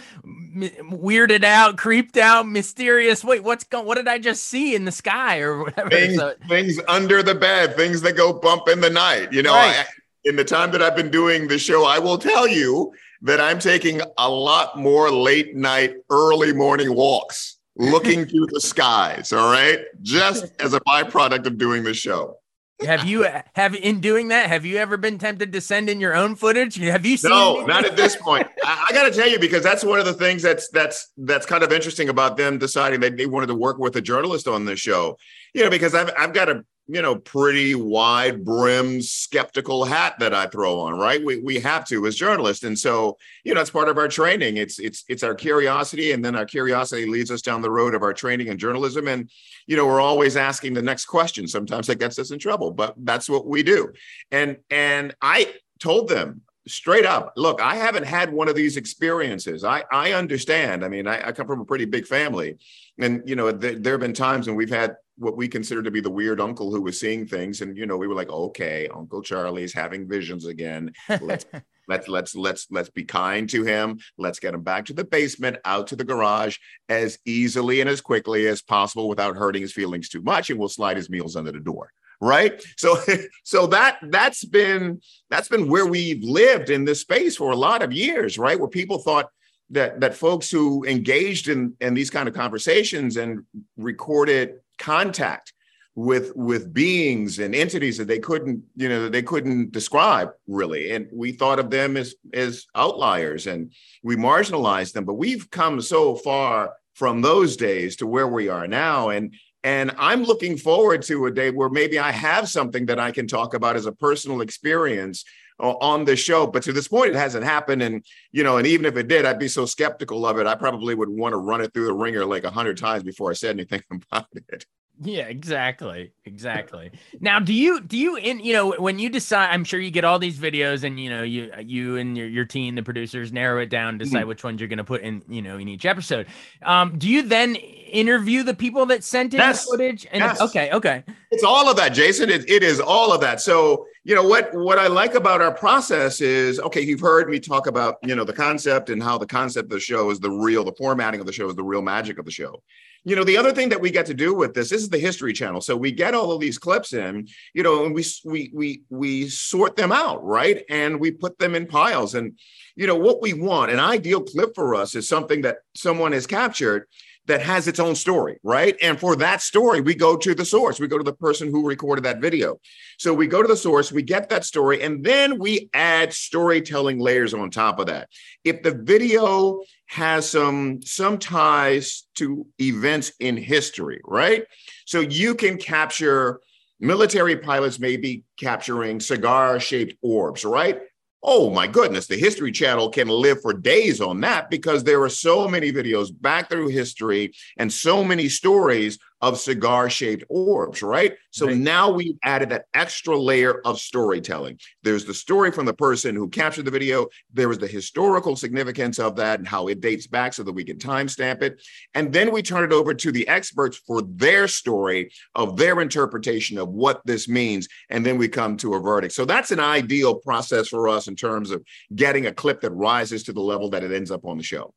weirded 0.57 1.45
out, 1.45 1.77
creeped 1.77 2.17
out, 2.17 2.49
mysterious. 2.49 3.23
Wait, 3.23 3.43
what's 3.43 3.65
going? 3.65 3.87
What 3.87 3.97
did 3.97 4.09
I 4.09 4.19
just 4.19 4.45
see 4.45 4.75
in 4.75 4.85
the 4.85 4.93
sky 4.93 5.41
or 5.41 5.65
whatever? 5.65 5.91
Things, 5.91 6.17
so, 6.17 6.35
things 6.49 6.81
under 6.89 7.23
the 7.23 7.35
bed, 7.35 7.77
things 7.77 8.01
that 8.03 8.17
go 8.17 8.33
bump 8.33 8.69
in 8.69 8.81
the 8.81 8.91
night. 8.91 9.33
You 9.33 9.43
know, 9.43 9.53
right. 9.55 9.87
I, 9.87 10.29
in 10.29 10.37
the 10.37 10.45
time 10.45 10.71
that 10.73 10.83
I've 10.83 10.97
been 10.97 11.11
doing 11.11 11.49
the 11.49 11.59
show, 11.59 11.85
I 11.85 11.99
will 11.99 12.19
tell 12.19 12.47
you 12.49 12.93
that 13.23 13.41
I'm 13.41 13.59
taking 13.59 14.01
a 14.19 14.31
lot 14.31 14.79
more 14.79 15.11
late 15.11 15.55
night, 15.55 15.95
early 16.11 16.53
morning 16.53 16.95
walks 16.95 17.59
looking 17.77 18.27
through 18.27 18.47
the 18.53 18.61
skies. 18.61 19.33
All 19.33 19.51
right. 19.51 19.81
Just 20.03 20.53
as 20.61 20.75
a 20.75 20.81
byproduct 20.81 21.47
of 21.47 21.59
doing 21.59 21.83
the 21.83 21.95
show. 21.95 22.37
have 22.83 23.05
you 23.05 23.27
have 23.55 23.75
in 23.75 24.01
doing 24.01 24.29
that? 24.29 24.49
Have 24.49 24.65
you 24.65 24.79
ever 24.79 24.97
been 24.97 25.19
tempted 25.19 25.53
to 25.53 25.61
send 25.61 25.91
in 25.91 26.01
your 26.01 26.15
own 26.15 26.35
footage? 26.35 26.77
Have 26.77 27.05
you 27.05 27.17
seen? 27.17 27.31
No, 27.31 27.57
anything? 27.57 27.67
not 27.67 27.85
at 27.85 27.97
this 27.97 28.17
point. 28.17 28.47
I, 28.65 28.87
I 28.89 28.93
got 28.95 29.05
to 29.05 29.11
tell 29.11 29.29
you 29.29 29.39
because 29.39 29.63
that's 29.63 29.85
one 29.85 29.99
of 29.99 30.07
the 30.07 30.15
things 30.15 30.43
that's 30.43 30.69
that's 30.69 31.09
that's 31.19 31.45
kind 31.45 31.63
of 31.63 31.73
interesting 31.73 32.09
about 32.09 32.39
them 32.39 32.59
deciding 32.59 33.01
that 33.01 33.17
they 33.19 33.27
wanted 33.27 33.49
to 33.49 33.55
work 33.55 33.79
with 33.79 33.97
a 33.97 34.01
journalist 34.01 34.49
on 34.49 34.65
this 34.65 34.81
show. 34.81 35.19
You 35.53 35.65
know, 35.65 35.71
because 35.71 35.95
I've 35.95 36.11
I've 36.19 36.33
got 36.33 36.49
a 36.49 36.65
you 36.93 37.01
know, 37.01 37.15
pretty 37.15 37.77
wide 37.77 38.45
brimmed 38.45 39.05
skeptical 39.05 39.85
hat 39.85 40.19
that 40.19 40.35
I 40.35 40.47
throw 40.47 40.81
on, 40.81 40.99
right? 40.99 41.25
We, 41.25 41.37
we 41.37 41.61
have 41.61 41.87
to 41.87 42.05
as 42.07 42.17
journalists. 42.17 42.65
And 42.65 42.77
so, 42.77 43.17
you 43.45 43.55
know, 43.55 43.61
it's 43.61 43.71
part 43.71 43.89
of 43.89 43.97
our 43.97 44.09
training. 44.09 44.57
It's, 44.57 44.81
it's, 44.81 45.05
it's 45.09 45.23
our 45.23 45.37
curiosity. 45.37 46.11
And 46.11 46.25
then 46.25 46.35
our 46.35 46.45
curiosity 46.45 47.07
leads 47.07 47.31
us 47.31 47.43
down 47.43 47.63
the 47.63 47.71
road 47.71 47.95
of 47.95 48.03
our 48.03 48.13
training 48.13 48.49
in 48.49 48.59
journalism. 48.59 49.07
And, 49.07 49.31
you 49.69 49.77
know, 49.77 49.87
we're 49.87 50.01
always 50.01 50.37
asking 50.37 50.75
the 50.75 50.83
next 50.83 51.05
question. 51.05 51.47
Sometimes 51.47 51.87
that 51.87 52.01
gets 52.01 52.19
us 52.19 52.33
in 52.33 52.41
trouble, 52.41 52.73
but 52.73 52.95
that's 52.99 53.31
what 53.31 53.47
we 53.47 53.63
do. 53.63 53.93
And, 54.33 54.57
and 54.69 55.15
I 55.23 55.55
told 55.79 56.09
them, 56.09 56.43
straight 56.69 57.07
up 57.07 57.33
look 57.37 57.61
i 57.63 57.75
haven't 57.75 58.05
had 58.05 58.31
one 58.31 58.47
of 58.47 58.55
these 58.55 58.77
experiences 58.77 59.65
i 59.65 59.83
i 59.91 60.13
understand 60.13 60.85
i 60.85 60.89
mean 60.89 61.07
i, 61.07 61.29
I 61.29 61.33
come 61.33 61.47
from 61.47 61.61
a 61.61 61.65
pretty 61.65 61.87
big 61.87 62.07
family 62.07 62.59
and 62.99 63.23
you 63.27 63.35
know 63.35 63.51
th- 63.51 63.79
there 63.81 63.95
have 63.95 64.01
been 64.01 64.13
times 64.13 64.47
when 64.47 64.57
we've 64.57 64.69
had 64.69 64.97
what 65.21 65.37
we 65.37 65.47
consider 65.47 65.83
to 65.83 65.91
be 65.91 66.01
the 66.01 66.11
weird 66.11 66.41
uncle 66.41 66.71
who 66.71 66.81
was 66.81 66.99
seeing 66.99 67.27
things 67.27 67.61
and 67.61 67.77
you 67.77 67.87
know 67.87 67.99
we 67.99 68.09
were 68.09 68.15
like 68.15 68.31
okay 68.31 68.89
uncle 68.95 69.23
charlie's 69.23 69.73
having 69.73 70.09
visions 70.09 70.47
again. 70.47 70.93
Let's 71.21 71.45
let's 71.89 72.09
let's 72.09 72.35
let's 72.35 72.67
let's 72.71 72.89
be 72.89 73.05
kind 73.05 73.49
to 73.51 73.63
him. 73.63 73.99
Let's 74.17 74.39
get 74.39 74.55
him 74.55 74.63
back 74.63 74.87
to 74.87 74.95
the 74.95 75.05
basement 75.05 75.59
out 75.65 75.89
to 75.89 75.97
the 75.97 76.05
garage 76.05 76.57
as 76.89 77.19
easily 77.27 77.81
and 77.81 77.91
as 77.91 78.01
quickly 78.01 78.47
as 78.47 78.63
possible 78.63 79.09
without 79.09 79.37
hurting 79.37 79.63
his 79.63 79.73
feelings 79.73 80.09
too 80.09 80.23
much 80.23 80.49
and 80.49 80.59
we'll 80.59 80.69
slide 80.69 80.97
his 80.97 81.11
meals 81.11 81.37
under 81.37 81.53
the 81.53 81.61
door. 81.61 81.93
Right? 82.23 82.63
So 82.79 82.97
so 83.45 83.67
that 83.67 83.99
that's 84.09 84.45
been 84.45 85.01
that's 85.29 85.49
been 85.49 85.69
where 85.69 85.87
we've 85.87 86.25
lived 86.25 86.71
in 86.71 86.87
this 86.87 87.03
space 87.03 87.37
for 87.37 87.51
a 87.51 87.57
lot 87.57 87.83
of 87.83 87.93
years 87.93 88.39
right? 88.39 88.59
Where 88.59 88.69
people 88.69 88.99
thought 88.99 89.29
that 89.71 90.01
that 90.01 90.15
folks 90.15 90.51
who 90.51 90.85
engaged 90.85 91.49
in 91.49 91.75
in 91.81 91.95
these 91.95 92.11
kind 92.11 92.29
of 92.29 92.35
conversations 92.35 93.17
and 93.17 93.45
recorded 93.77 94.61
contact 94.81 95.53
with 95.95 96.35
with 96.35 96.73
beings 96.73 97.39
and 97.39 97.55
entities 97.55 97.99
that 97.99 98.09
they 98.09 98.19
couldn't 98.19 98.63
you 98.77 98.89
know 98.89 99.09
they 99.09 99.23
couldn't 99.23 99.71
describe 99.71 100.31
really. 100.49 100.91
And 100.93 101.09
we 101.13 101.33
thought 101.33 101.59
of 101.59 101.71
them 101.71 101.97
as 101.97 102.15
as 102.33 102.67
outliers 102.75 103.47
and 103.47 103.73
we 104.03 104.17
marginalized 104.17 104.93
them. 104.93 105.05
But 105.05 105.15
we've 105.15 105.51
come 105.51 105.81
so 105.81 106.17
far 106.17 106.73
from 106.95 107.21
those 107.21 107.57
days 107.57 107.97
to 107.97 108.07
where 108.07 108.29
we 108.29 108.49
are 108.49 108.67
now. 108.67 109.11
And 109.11 109.35
and 109.63 109.93
i'm 109.99 110.25
looking 110.25 110.57
forward 110.57 111.03
to 111.03 111.27
a 111.27 111.31
day 111.31 111.51
where 111.51 111.69
maybe 111.69 111.99
i 111.99 112.11
have 112.11 112.49
something 112.49 112.87
that 112.87 112.99
i 112.99 113.11
can 113.11 113.27
talk 113.27 113.53
about 113.53 113.77
as 113.77 113.87
a 113.87 113.93
personal 113.93 114.41
experience 114.41 115.25
on 115.61 116.05
the 116.05 116.17
show. 116.17 116.47
But 116.47 116.63
to 116.65 116.73
this 116.73 116.89
point, 116.89 117.11
it 117.11 117.17
hasn't 117.17 117.45
happened. 117.45 117.83
And, 117.83 118.05
you 118.33 118.43
know, 118.43 118.57
and 118.57 118.67
even 118.67 118.87
if 118.87 118.97
it 118.97 119.09
did, 119.09 119.25
I'd 119.25 119.39
be 119.39 119.49
so 119.49 119.67
skeptical 119.67 120.27
of 120.27 120.39
it. 120.39 120.47
I 120.47 120.55
probably 120.55 120.95
would 120.95 121.09
want 121.09 121.33
to 121.33 121.39
run 121.39 121.61
it 121.61 121.73
through 121.73 121.87
the 121.87 121.95
ringer 121.95 122.25
like 122.25 122.45
a 122.45 122.51
hundred 122.51 122.79
times 122.79 123.03
before 123.03 123.31
I 123.31 123.35
said 123.35 123.57
anything 123.57 123.83
about 123.91 124.27
it. 124.35 124.67
Yeah, 125.03 125.29
exactly. 125.29 126.13
Exactly. 126.27 126.91
now, 127.21 127.41
do 127.41 127.55
you 127.55 127.81
do 127.81 127.97
you 127.97 128.17
in 128.17 128.39
you 128.41 128.53
know 128.53 128.75
when 128.77 128.99
you 128.99 129.09
decide 129.09 129.49
I'm 129.51 129.65
sure 129.65 129.81
you 129.81 129.91
get 129.91 130.05
all 130.05 130.19
these 130.19 130.39
videos 130.39 130.85
and 130.85 131.01
you 131.01 131.09
know 131.09 131.23
you 131.23 131.51
you 131.65 131.97
and 131.97 132.19
your, 132.19 132.29
your 132.29 132.45
team 132.45 132.75
the 132.75 132.83
producers 132.83 133.33
narrow 133.33 133.63
it 133.63 133.71
down 133.71 133.97
decide 133.97 134.21
mm-hmm. 134.21 134.29
which 134.29 134.45
ones 134.45 134.61
you're 134.61 134.69
going 134.69 134.77
to 134.77 134.85
put 134.85 135.01
in 135.01 135.23
you 135.27 135.41
know 135.41 135.57
in 135.57 135.69
each 135.69 135.87
episode. 135.87 136.27
Um 136.63 136.99
do 136.99 137.09
you 137.09 137.23
then 137.23 137.55
interview 137.55 138.43
the 138.43 138.53
people 138.53 138.85
that 138.87 139.03
sent 139.03 139.33
in 139.33 139.41
yes. 139.41 139.65
footage 139.65 140.07
and 140.13 140.21
yes. 140.21 140.39
okay, 140.39 140.71
okay. 140.71 141.03
It's 141.31 141.45
all 141.45 141.71
of 141.71 141.77
that, 141.77 141.91
Jason. 141.91 142.29
It, 142.29 142.49
it 142.51 142.63
is 142.63 142.81
all 142.81 143.13
of 143.13 143.21
that. 143.21 143.41
So, 143.41 143.87
you 144.03 144.15
know 144.15 144.27
what 144.27 144.55
what 144.55 144.79
I 144.79 144.87
like 144.87 145.15
about 145.15 145.43
our 145.43 145.53
process 145.53 146.21
is 146.21 146.59
okay, 146.61 146.81
you've 146.81 147.01
heard 147.01 147.29
me 147.29 147.39
talk 147.39 147.67
about, 147.67 147.97
you 148.03 148.15
know, 148.15 148.25
the 148.25 148.33
concept 148.33 148.89
and 148.89 149.03
how 149.03 149.19
the 149.19 149.27
concept 149.27 149.67
of 149.67 149.71
the 149.71 149.81
show 149.81 150.11
is 150.11 150.19
the 150.21 150.31
real 150.31 150.65
the 150.65 150.73
formatting 150.73 151.21
of 151.21 151.27
the 151.27 151.33
show 151.33 151.49
is 151.49 151.55
the 151.55 151.63
real 151.63 151.83
magic 151.83 152.19
of 152.19 152.25
the 152.25 152.31
show. 152.31 152.63
You 153.05 153.17
know 153.17 153.25
the 153.25 153.37
other 153.37 153.53
thing 153.53 153.69
that 153.71 153.81
we 153.81 153.91
get 153.91 154.07
to 154.07 154.15
do 154.15 154.35
with 154.35 154.55
this, 154.55 154.71
this 154.71 154.83
is 154.83 154.89
the 154.89 154.99
history 154.99 155.33
channel. 155.33 155.61
So 155.61 155.77
we 155.77 155.93
get 155.93 156.15
all 156.15 156.33
of 156.33 156.41
these 156.41 156.59
clips 156.59 156.95
in 156.95 157.29
you 157.53 157.63
know 157.63 157.85
and 157.85 157.95
we 157.95 158.05
we 158.25 158.51
we 158.55 158.83
we 158.89 159.29
sort 159.29 159.77
them 159.77 159.93
out 159.93 160.25
right? 160.25 160.65
And 160.71 160.99
we 160.99 161.11
put 161.11 161.39
them 161.39 161.55
in 161.55 161.67
piles. 161.67 162.15
And 162.15 162.39
you 162.77 162.87
know 162.87 162.97
what 162.97 163.21
we 163.21 163.35
want 163.35 163.71
an 163.71 163.81
ideal 163.81 164.23
clip 164.23 164.55
for 164.55 164.75
us 164.75 164.95
is 164.95 165.09
something 165.09 165.43
that 165.43 165.59
someone 165.75 166.13
has 166.13 166.27
captured 166.27 166.87
that 167.27 167.43
has 167.43 167.69
its 167.69 167.79
own 167.79 167.95
story, 167.95 168.39
right? 168.43 168.77
And 168.83 168.99
for 168.99 169.15
that 169.17 169.41
story, 169.41 169.81
we 169.81 169.95
go 169.95 170.17
to 170.17 170.35
the 170.35 170.45
source. 170.45 170.81
We 170.81 170.89
go 170.89 170.99
to 170.99 171.05
the 171.05 171.13
person 171.13 171.49
who 171.49 171.67
recorded 171.67 172.05
that 172.05 172.21
video. 172.21 172.59
So 172.99 173.15
we 173.15 173.27
go 173.27 173.43
to 173.43 173.49
the 173.49 173.57
source, 173.57 173.93
we 173.93 174.03
get 174.03 174.29
that 174.31 174.45
story, 174.45 174.83
and 174.83 175.05
then 175.05 175.39
we 175.39 175.71
add 175.75 176.13
storytelling 176.13 176.99
layers 176.99 177.35
on 177.35 177.51
top 177.51 177.79
of 177.79 177.87
that. 177.87 178.09
If 178.45 178.63
the 178.63 178.75
video 178.75 179.61
has 179.87 180.31
some 180.31 180.83
some 180.83 181.19
ties 181.19 182.07
to 182.17 182.47
events 182.61 183.13
in 183.21 183.37
history, 183.37 184.01
right? 184.05 184.45
So 184.87 185.01
you 185.01 185.35
can 185.35 185.59
capture 185.59 186.41
military 186.81 187.37
pilots 187.37 187.79
maybe 187.79 188.25
capturing 188.39 189.01
cigar-shaped 189.01 189.97
orbs, 190.03 190.45
right? 190.45 190.81
Oh 191.23 191.51
my 191.51 191.67
goodness, 191.67 192.07
the 192.07 192.17
History 192.17 192.51
Channel 192.51 192.89
can 192.89 193.09
live 193.09 193.43
for 193.43 193.53
days 193.53 194.01
on 194.01 194.21
that 194.23 194.49
because 194.49 194.83
there 194.83 195.03
are 195.03 195.11
so 195.11 195.47
many 195.47 195.71
videos 195.71 196.09
back 196.19 196.49
through 196.49 196.69
history 196.69 197.33
and 197.59 197.71
so 197.71 198.03
many 198.03 198.29
stories 198.29 198.99
of 199.23 199.39
cigar 199.39 199.91
shaped 199.91 200.25
orbs, 200.29 200.83
right? 200.83 201.17
So 201.31 201.47
right. 201.47 201.57
now 201.57 201.91
we've 201.91 202.17
added 202.25 202.51
that 202.51 202.67
extra 202.75 203.17
layer 203.17 203.61
of 203.67 203.79
storytelling. 203.79 204.59
There's 204.83 205.05
the 205.05 205.15
story 205.15 205.51
from 205.53 205.67
the 205.67 205.75
person 205.75 206.15
who 206.15 206.29
captured 206.29 206.65
the 206.65 206.71
video, 206.71 207.09
there 207.33 207.49
was 207.49 207.59
the 207.59 207.67
historical 207.67 208.37
significance 208.37 208.99
of 208.99 209.17
that 209.17 209.39
and 209.39 209.47
how 209.47 209.69
it 209.69 209.81
dates 209.81 210.07
back 210.07 210.33
so 210.33 210.43
that 210.43 210.53
we 210.53 210.65
can 210.65 210.79
timestamp 210.79 211.43
it. 211.43 211.61
And 211.95 212.13
then 212.13 212.33
we 212.33 212.43
turn 212.43 212.65
it 212.65 212.73
over 212.73 212.95
to 212.95 213.13
the 213.13 213.29
experts 213.29 213.77
for 213.77 214.03
their 214.03 214.49
story 214.49 215.11
of 215.35 215.57
their 215.57 215.81
interpretation 215.81 216.59
of 216.59 216.69
what 216.69 217.05
this 217.05 217.29
means. 217.29 217.69
And 217.91 218.05
then 218.05 218.19
we 218.19 218.29
come 218.29 218.57
to 218.59 218.75
a 218.75 218.81
verdict. 218.81 219.15
So 219.15 219.25
that's 219.25 219.51
an 219.51 219.61
ideal 219.61 220.15
process 220.15 220.69
for 220.69 220.89
us 220.89 221.09
in 221.09 221.17
terms 221.17 221.51
of 221.51 221.63
getting 221.95 222.27
a 222.27 222.33
clip 222.33 222.61
that 222.63 222.71
rises 222.71 223.23
to 223.25 223.33
the 223.33 223.41
level 223.41 223.71
that 223.71 223.85
it 223.85 223.93
ends 223.93 224.11
up 224.11 224.25
on 224.25 224.37
the 224.37 224.43
show. 224.43 224.75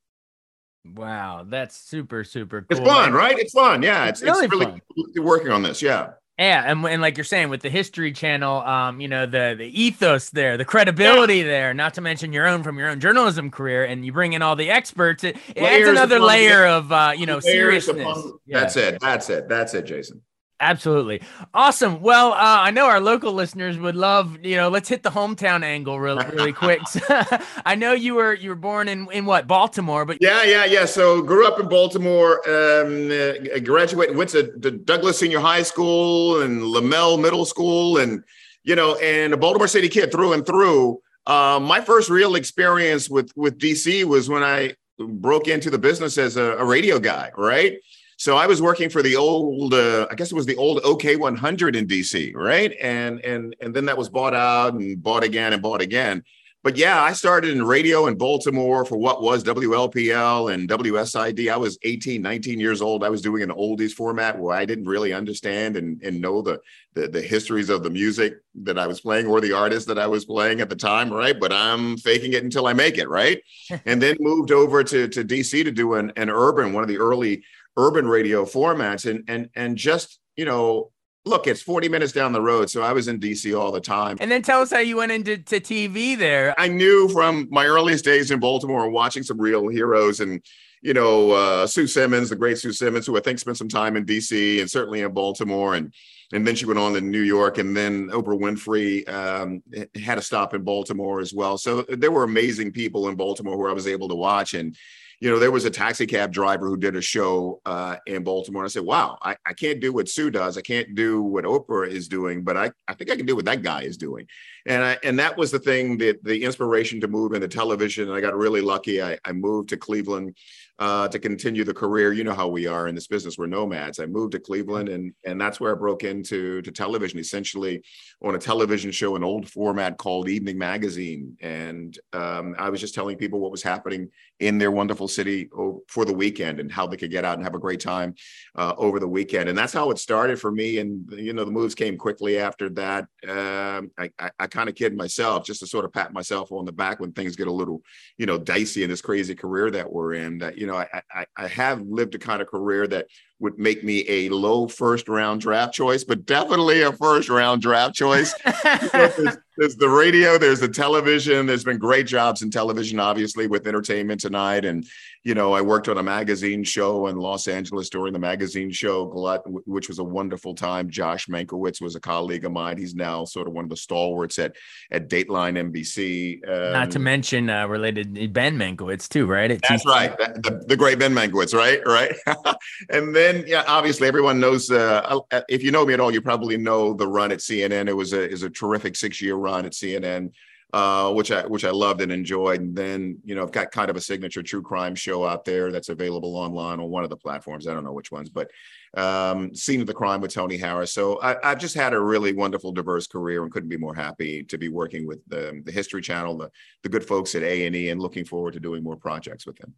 Wow, 0.86 1.46
that's 1.48 1.78
super 1.78 2.24
super 2.24 2.62
cool. 2.62 2.78
It's 2.78 2.88
fun, 2.88 3.14
right? 3.14 3.38
It's 3.40 3.54
fun. 3.54 3.82
Yeah, 3.82 4.06
it's, 4.08 4.22
it's 4.22 4.30
really, 4.30 4.46
it's 4.46 4.56
really 4.56 4.82
cool 5.16 5.24
working 5.24 5.52
on 5.52 5.64
this. 5.64 5.82
Yeah. 5.82 6.12
Yeah, 6.40 6.64
and, 6.66 6.84
and 6.86 7.00
like 7.00 7.16
you're 7.16 7.26
saying 7.26 7.50
with 7.50 7.62
the 7.62 7.70
History 7.70 8.12
Channel, 8.12 8.62
um, 8.62 9.00
you 9.00 9.08
know 9.08 9.28
the 9.28 9.56
the 9.56 9.68
ethos 9.82 10.32
there, 10.32 10.58
the 10.58 10.66
credibility 10.66 11.38
yeah. 11.38 11.44
there, 11.44 11.74
not 11.76 11.94
to 11.94 12.02
mention 12.02 12.34
your 12.34 12.48
own 12.48 12.64
from 12.64 12.80
your 12.80 12.90
own 12.90 13.00
journalism 13.00 13.52
career, 13.52 13.86
and 13.86 14.04
you 14.04 14.12
bring 14.12 14.34
in 14.34 14.42
all 14.42 14.56
the 14.56 14.72
experts. 14.72 15.24
It, 15.24 15.38
it 15.56 15.62
adds 15.62 15.88
another 15.88 16.20
layer 16.20 16.66
of 16.66 16.92
uh, 16.92 17.14
you 17.16 17.28
know 17.28 17.40
seriousness. 17.40 18.18
Yeah. 18.48 18.60
That's 18.60 18.76
it. 18.76 19.00
That's 19.00 19.30
it. 19.30 19.48
That's 19.48 19.74
it, 19.76 19.86
Jason. 19.86 20.22
Absolutely. 20.64 21.22
Awesome. 21.54 22.00
Well, 22.00 22.32
uh, 22.32 22.38
I 22.40 22.72
know 22.72 22.86
our 22.86 23.02
local 23.02 23.34
listeners 23.34 23.78
would 23.78 23.98
love, 23.98 24.38
you 24.42 24.56
know, 24.56 24.70
let's 24.70 24.88
hit 24.88 25.04
the 25.04 25.10
hometown 25.10 25.62
angle 25.62 26.00
really, 26.00 26.26
really 26.28 26.54
quick. 26.54 26.80
I 27.66 27.76
know 27.76 27.92
you 27.92 28.16
were 28.16 28.34
you 28.34 28.50
were 28.50 28.56
born 28.56 28.88
in 28.88 29.12
in 29.12 29.26
what, 29.26 29.46
Baltimore, 29.46 30.06
but 30.06 30.18
Yeah, 30.22 30.44
yeah, 30.44 30.64
yeah. 30.64 30.86
So 30.86 31.22
grew 31.22 31.46
up 31.46 31.60
in 31.60 31.68
Baltimore, 31.68 32.38
um 32.50 33.12
uh, 33.12 33.60
graduated 33.60 34.16
went 34.16 34.30
to, 34.30 34.58
to 34.60 34.72
Douglass 34.72 35.20
Senior 35.20 35.42
High 35.42 35.64
School 35.64 36.42
and 36.42 36.64
Lamel 36.64 37.18
Middle 37.18 37.46
School 37.46 37.98
and 37.98 38.24
you 38.64 38.76
know, 38.76 38.96
and 38.96 39.34
a 39.34 39.38
Baltimore 39.38 39.68
City 39.68 39.90
kid 39.90 40.14
through 40.14 40.32
and 40.32 40.46
through. 40.46 41.02
Uh, 41.28 41.60
my 41.62 41.82
first 41.82 42.10
real 42.10 42.36
experience 42.36 43.10
with 43.10 43.34
with 43.36 43.58
DC 43.60 44.06
was 44.06 44.30
when 44.30 44.44
I 44.44 44.76
broke 44.98 45.50
into 45.50 45.70
the 45.70 45.78
business 45.78 46.18
as 46.18 46.38
a, 46.38 46.56
a 46.58 46.64
radio 46.64 47.00
guy, 47.00 47.32
right? 47.36 47.80
So 48.18 48.38
I 48.38 48.48
was 48.48 48.62
working 48.62 48.90
for 48.90 49.02
the 49.02 49.16
old, 49.16 49.74
uh, 49.74 50.08
I 50.10 50.16
guess 50.16 50.32
it 50.32 50.36
was 50.36 50.46
the 50.46 50.56
old 50.56 50.82
OK100 50.84 51.76
in 51.76 51.88
DC, 51.88 52.34
right? 52.36 52.74
And 52.82 53.20
and 53.22 53.56
and 53.62 53.74
then 53.74 53.86
that 53.86 53.98
was 53.98 54.10
bought 54.10 54.34
out 54.34 54.74
and 54.74 55.02
bought 55.02 55.24
again 55.24 55.54
and 55.54 55.62
bought 55.62 55.82
again 55.82 56.24
but 56.64 56.78
yeah, 56.78 57.04
I 57.04 57.12
started 57.12 57.52
in 57.52 57.66
radio 57.66 58.08
in 58.08 58.16
Baltimore 58.16 58.86
for 58.86 58.96
what 58.96 59.22
was 59.22 59.44
WLPL 59.44 60.54
and 60.54 60.70
WSID. 60.70 61.52
I 61.52 61.58
was 61.58 61.78
18, 61.84 62.22
19 62.22 62.58
years 62.58 62.82
old. 62.82 63.04
I 63.04 63.10
was 63.10 63.22
doing 63.22 63.44
an 63.44 63.50
oldies 63.50 63.92
format 63.92 64.40
where 64.40 64.56
I 64.56 64.64
didn't 64.64 64.86
really 64.86 65.12
understand 65.12 65.76
and, 65.76 66.02
and 66.02 66.22
know 66.22 66.42
the, 66.42 66.62
the, 66.94 67.10
the 67.10 67.22
histories 67.22 67.70
of 67.70 67.84
the 67.84 67.90
music 67.90 68.36
that 68.64 68.80
I 68.80 68.88
was 68.88 69.02
playing 69.02 69.28
or 69.28 69.42
the 69.42 69.52
artist 69.52 69.90
that 69.90 70.00
I 70.00 70.08
was 70.08 70.24
playing 70.24 70.62
at 70.62 70.70
the 70.70 70.76
time, 70.78 71.12
right? 71.12 71.38
But 71.38 71.52
I'm 71.52 71.98
faking 71.98 72.32
it 72.32 72.46
until 72.46 72.66
I 72.66 72.72
make 72.72 72.98
it, 72.98 73.10
right? 73.10 73.44
and 73.86 74.02
then 74.02 74.16
moved 74.22 74.52
over 74.52 74.86
to, 74.86 75.10
to 75.10 75.26
DC 75.26 75.66
to 75.66 75.72
do 75.72 75.96
an, 75.96 76.14
an 76.16 76.30
urban, 76.30 76.72
one 76.72 76.84
of 76.84 76.88
the 76.88 76.98
early 76.98 77.44
urban 77.78 78.08
radio 78.08 78.46
formats. 78.46 79.10
And 79.10 79.24
and 79.28 79.50
and 79.56 79.78
just, 79.78 80.20
you 80.36 80.46
know, 80.46 80.92
look, 81.26 81.48
it's 81.48 81.62
40 81.62 81.90
minutes 81.90 82.12
down 82.12 82.34
the 82.34 82.42
road. 82.42 82.70
So 82.70 82.82
I 82.82 82.94
was 82.94 83.08
in 83.08 83.20
DC 83.20 83.58
all 83.60 83.72
the 83.72 83.82
time. 83.82 84.18
And 84.20 84.30
then 84.30 84.42
tell 84.42 84.62
us 84.62 84.72
how 84.72 84.80
you 84.80 84.98
went 84.98 85.12
into 85.12 85.38
to 85.38 85.60
TV 85.60 86.18
there. 86.18 86.54
I 86.58 86.68
knew 86.68 87.10
from 87.10 87.48
my 87.50 87.66
earliest 87.66 88.06
days 88.06 88.32
in 88.32 88.40
Baltimore 88.40 88.90
watching 88.90 89.24
some 89.24 89.40
real 89.40 89.68
heroes 89.68 90.20
and, 90.20 90.42
you 90.82 90.94
know, 90.94 91.32
uh, 91.32 91.66
Sue 91.66 91.88
Simmons, 91.88 92.30
the 92.30 92.36
great 92.36 92.58
Sue 92.58 92.74
Simmons, 92.74 93.06
who 93.06 93.18
I 93.18 93.22
think 93.22 93.40
spent 93.40 93.58
some 93.58 93.70
time 93.70 93.96
in 93.96 94.06
DC 94.06 94.60
and 94.60 94.70
certainly 94.70 95.02
in 95.02 95.14
Baltimore. 95.14 95.76
And 95.76 95.94
and 96.34 96.48
then 96.48 96.56
she 96.56 96.66
went 96.66 96.80
on 96.80 96.94
to 96.94 97.02
New 97.02 97.22
York, 97.22 97.60
and 97.60 97.78
then 97.78 98.10
Oprah 98.10 98.40
Winfrey 98.40 99.08
um, 99.08 99.62
had 100.02 100.18
a 100.18 100.22
stop 100.22 100.56
in 100.56 100.64
Baltimore 100.64 101.20
as 101.20 101.32
well. 101.32 101.60
So 101.60 101.84
there 101.84 102.12
were 102.12 102.24
amazing 102.24 102.72
people 102.72 103.08
in 103.08 103.16
Baltimore 103.16 103.56
who 103.56 103.70
I 103.70 103.74
was 103.74 103.88
able 103.88 104.10
to 104.10 104.16
watch, 104.16 104.56
and 104.56 104.76
you 105.24 105.30
know, 105.30 105.40
there 105.40 105.52
was 105.52 105.64
a 105.64 105.70
taxi 105.70 106.06
cab 106.06 106.34
driver 106.34 106.68
who 106.68 106.76
did 106.76 106.98
a 106.98 107.02
show 107.02 107.62
uh, 107.66 107.96
in 108.08 108.26
Baltimore. 108.26 108.64
And 108.64 108.70
I 108.70 108.74
said, 108.74 108.84
wow, 108.84 109.18
I, 109.22 109.38
I 109.46 109.54
can't 109.54 109.80
do 109.80 109.94
what 109.94 110.10
Sue 110.10 110.30
does. 110.30 110.58
I 110.58 110.62
can't 110.62 110.96
do 110.96 111.22
what 111.22 111.46
Oprah 111.46 111.88
is 111.88 112.10
doing, 112.10 112.44
but 112.44 112.58
I, 112.58 112.72
I 112.90 112.94
think 112.94 113.10
I 113.10 113.16
can 113.16 113.26
do 113.26 113.38
what 113.38 113.46
that 113.46 113.62
guy 113.62 113.84
is 113.84 113.96
doing. 113.96 114.28
And 114.66 114.84
I, 114.84 114.98
and 115.02 115.18
that 115.20 115.38
was 115.38 115.50
the 115.50 115.60
thing 115.60 115.98
that 116.00 116.22
the 116.26 116.44
inspiration 116.44 117.00
to 117.00 117.08
move 117.08 117.32
into 117.32 117.48
television. 117.48 118.10
And 118.10 118.18
I 118.18 118.20
got 118.20 118.36
really 118.36 118.60
lucky. 118.60 119.02
I, 119.02 119.18
I 119.24 119.32
moved 119.32 119.70
to 119.70 119.78
Cleveland 119.78 120.36
uh, 120.80 121.08
to 121.08 121.20
continue 121.20 121.64
the 121.64 121.74
career. 121.74 122.12
You 122.12 122.26
know 122.26 122.34
how 122.34 122.50
we 122.50 122.68
are 122.68 122.90
in 122.90 122.96
this 122.96 123.08
business. 123.08 123.38
We're 123.38 123.48
nomads. 123.48 124.00
I 124.00 124.06
moved 124.06 124.34
to 124.34 124.40
Cleveland, 124.40 124.90
and 124.90 125.14
and 125.24 125.40
that's 125.40 125.60
where 125.60 125.74
I 125.74 125.80
broke 125.80 126.04
into 126.04 126.62
to 126.64 126.72
television, 126.72 127.20
essentially 127.20 127.84
on 128.24 128.36
a 128.36 128.40
television 128.40 128.90
show, 128.90 129.16
an 129.18 129.24
old 129.24 129.50
format 129.50 129.98
called 129.98 130.30
Evening 130.30 130.58
Magazine. 130.58 131.36
And 131.42 131.98
um, 132.14 132.56
I 132.58 132.70
was 132.70 132.80
just 132.80 132.96
telling 132.96 133.18
people 133.18 133.40
what 133.40 133.52
was 133.52 133.62
happening 133.62 134.10
in 134.40 134.58
their 134.58 134.72
wonderful 134.72 135.10
city 135.10 135.50
for 135.90 136.06
the 136.06 136.14
weekend 136.14 136.62
and 136.62 136.72
how 136.72 136.88
they 136.88 136.96
could 136.96 137.12
get 137.12 137.26
out 137.26 137.36
and 137.36 137.44
have 137.44 137.56
a 137.56 137.60
great 137.60 137.82
time 137.82 138.16
uh, 138.56 138.74
over 138.78 139.00
the 139.00 139.08
weekend. 139.08 139.50
And 139.50 139.58
that's 139.58 139.74
how 139.74 139.92
it 139.92 140.00
started 140.00 140.40
for 140.40 140.52
me. 140.52 140.78
And 140.80 141.12
you 141.12 141.34
know, 141.34 141.44
the 141.44 141.52
moves 141.52 141.76
came 141.76 141.98
quickly 141.98 142.40
after 142.40 142.70
that. 142.70 143.08
Um, 143.28 143.92
I, 144.00 144.10
I, 144.18 144.32
I 144.40 144.48
kind 144.48 144.70
of 144.70 144.76
kid 144.76 144.96
myself 144.96 145.46
just 145.46 145.60
to 145.60 145.68
sort 145.68 145.84
of 145.84 145.92
pat 145.92 146.14
myself 146.14 146.52
on 146.54 146.64
the 146.64 146.72
back 146.72 147.02
when 147.02 147.12
things 147.12 147.36
get 147.36 147.48
a 147.48 147.52
little, 147.52 147.82
you 148.18 148.26
know, 148.26 148.38
dicey 148.38 148.84
in 148.84 148.90
this 148.90 149.02
crazy 149.02 149.36
career 149.36 149.70
that 149.72 149.92
we're 149.92 150.14
in. 150.14 150.38
That 150.38 150.58
you 150.58 150.66
know, 150.66 150.78
I, 150.78 151.02
I, 151.14 151.26
I 151.36 151.48
have 151.48 151.82
lived 151.82 152.16
a 152.16 152.20
kind 152.20 152.42
of 152.42 152.48
career 152.48 152.88
that 152.88 153.08
would 153.44 153.60
make 153.60 153.84
me 153.84 154.06
a 154.08 154.30
low 154.30 154.70
first 154.70 155.10
round 155.10 155.42
draft 155.42 155.74
choice, 155.74 156.06
but 156.06 156.26
definitely 156.26 156.82
a 156.82 156.94
first 156.94 157.28
round 157.28 157.62
draft 157.62 157.94
choice. 157.94 158.34
there's, 159.58 159.76
the 159.76 159.90
radio, 159.90 160.38
there's 160.38 160.60
the 160.60 160.68
television. 160.68 161.46
There's 161.46 161.64
been 161.64 161.80
great 161.80 162.08
jobs 162.08 162.42
in 162.42 162.52
television, 162.52 163.00
obviously, 163.00 163.48
with 163.48 163.68
Entertainment 163.68 164.22
Tonight. 164.22 164.64
And, 164.64 164.88
you 165.24 165.34
know, 165.36 165.54
I 165.54 165.62
worked 165.62 165.90
on 165.90 165.98
a 165.98 166.04
magazine 166.04 166.64
show 166.64 167.08
in 167.08 167.18
Los 167.18 167.48
Angeles 167.48 167.90
during 167.90 168.14
the 168.14 168.20
magazine 168.20 168.72
show 168.72 169.06
Glut, 169.06 169.42
which 169.68 169.88
was 169.88 170.00
a 170.00 170.04
wonderful 170.04 170.56
time. 170.56 170.90
Josh 170.90 171.28
Mankiewicz 171.28 171.82
was 171.82 171.96
a 171.96 172.00
colleague 172.00 172.46
of 172.46 172.52
mine. 172.52 172.78
He's 172.78 172.96
now 172.96 173.26
sort 173.26 173.48
of 173.48 173.54
one 173.54 173.66
of 173.66 173.70
the 173.70 173.78
stalwarts 173.78 174.40
at, 174.40 174.56
at 174.92 175.10
Dateline 175.10 175.72
NBC. 175.72 176.48
Um, 176.48 176.74
Not 176.74 176.92
to 176.92 177.00
mention 177.00 177.50
uh, 177.50 177.68
related 177.68 178.32
Ben 178.32 178.58
Mankiewicz, 178.58 179.10
too, 179.10 179.26
right? 179.26 179.60
That's 179.68 179.86
right. 179.86 180.16
The, 180.18 180.64
the, 180.68 180.78
great 180.78 181.00
Ben 181.00 181.14
Mankiewicz, 181.14 181.54
right? 181.54 181.82
Right. 181.86 182.14
and 182.90 183.16
then 183.16 183.24
then 183.34 183.48
yeah, 183.48 183.64
obviously 183.68 184.08
everyone 184.08 184.40
knows. 184.40 184.70
Uh, 184.70 185.20
uh, 185.32 185.42
if 185.50 185.64
you 185.64 185.72
know 185.72 185.86
me 185.86 185.94
at 185.94 186.00
all, 186.00 186.12
you 186.12 186.22
probably 186.22 186.58
know 186.58 186.94
the 186.94 187.08
run 187.08 187.32
at 187.32 187.40
CNN. 187.40 187.88
It 187.88 187.94
was 187.94 188.14
a 188.14 188.30
is 188.30 188.44
a 188.44 188.50
terrific 188.50 188.96
six 188.96 189.22
year 189.22 189.36
run 189.44 189.66
at 189.66 189.74
CNN, 189.74 190.32
uh, 190.74 191.12
which 191.14 191.32
I 191.32 191.46
which 191.46 191.66
I 191.66 191.70
loved 191.70 192.02
and 192.02 192.12
enjoyed. 192.12 192.62
And 192.62 192.76
then 192.76 193.20
you 193.24 193.36
know 193.36 193.44
I've 193.44 193.52
got 193.52 193.72
kind 193.72 193.90
of 193.90 193.96
a 193.96 194.02
signature 194.02 194.42
true 194.42 194.64
crime 194.64 194.96
show 194.96 195.26
out 195.26 195.46
there 195.46 195.72
that's 195.72 195.90
available 195.90 196.36
online 196.36 196.80
on 196.80 196.90
one 196.90 197.04
of 197.04 197.10
the 197.12 197.18
platforms. 197.18 197.68
I 197.68 197.74
don't 197.74 197.84
know 197.84 197.94
which 197.94 198.12
ones, 198.12 198.30
but 198.30 198.50
um, 198.96 199.54
Scene 199.54 199.82
of 199.82 199.88
the 199.88 199.94
Crime 199.94 200.22
with 200.22 200.34
Tony 200.34 200.58
Harris. 200.58 200.94
So 200.94 201.20
I, 201.22 201.38
have 201.44 201.60
just 201.60 201.76
had 201.76 201.94
a 201.94 202.00
really 202.00 202.34
wonderful, 202.34 202.72
diverse 202.72 203.08
career, 203.08 203.44
and 203.44 203.52
couldn't 203.52 203.70
be 203.70 203.78
more 203.78 203.96
happy 203.96 204.44
to 204.44 204.58
be 204.58 204.70
working 204.70 205.06
with 205.08 205.20
the, 205.28 205.62
the 205.66 205.72
History 205.72 206.02
Channel, 206.02 206.38
the 206.38 206.50
the 206.82 206.90
good 206.90 207.06
folks 207.06 207.36
at 207.36 207.44
A 207.44 207.66
and 207.66 207.76
E, 207.76 207.90
and 207.90 208.02
looking 208.02 208.26
forward 208.26 208.54
to 208.54 208.60
doing 208.60 208.84
more 208.84 208.98
projects 208.98 209.46
with 209.46 209.58
them. 209.58 209.74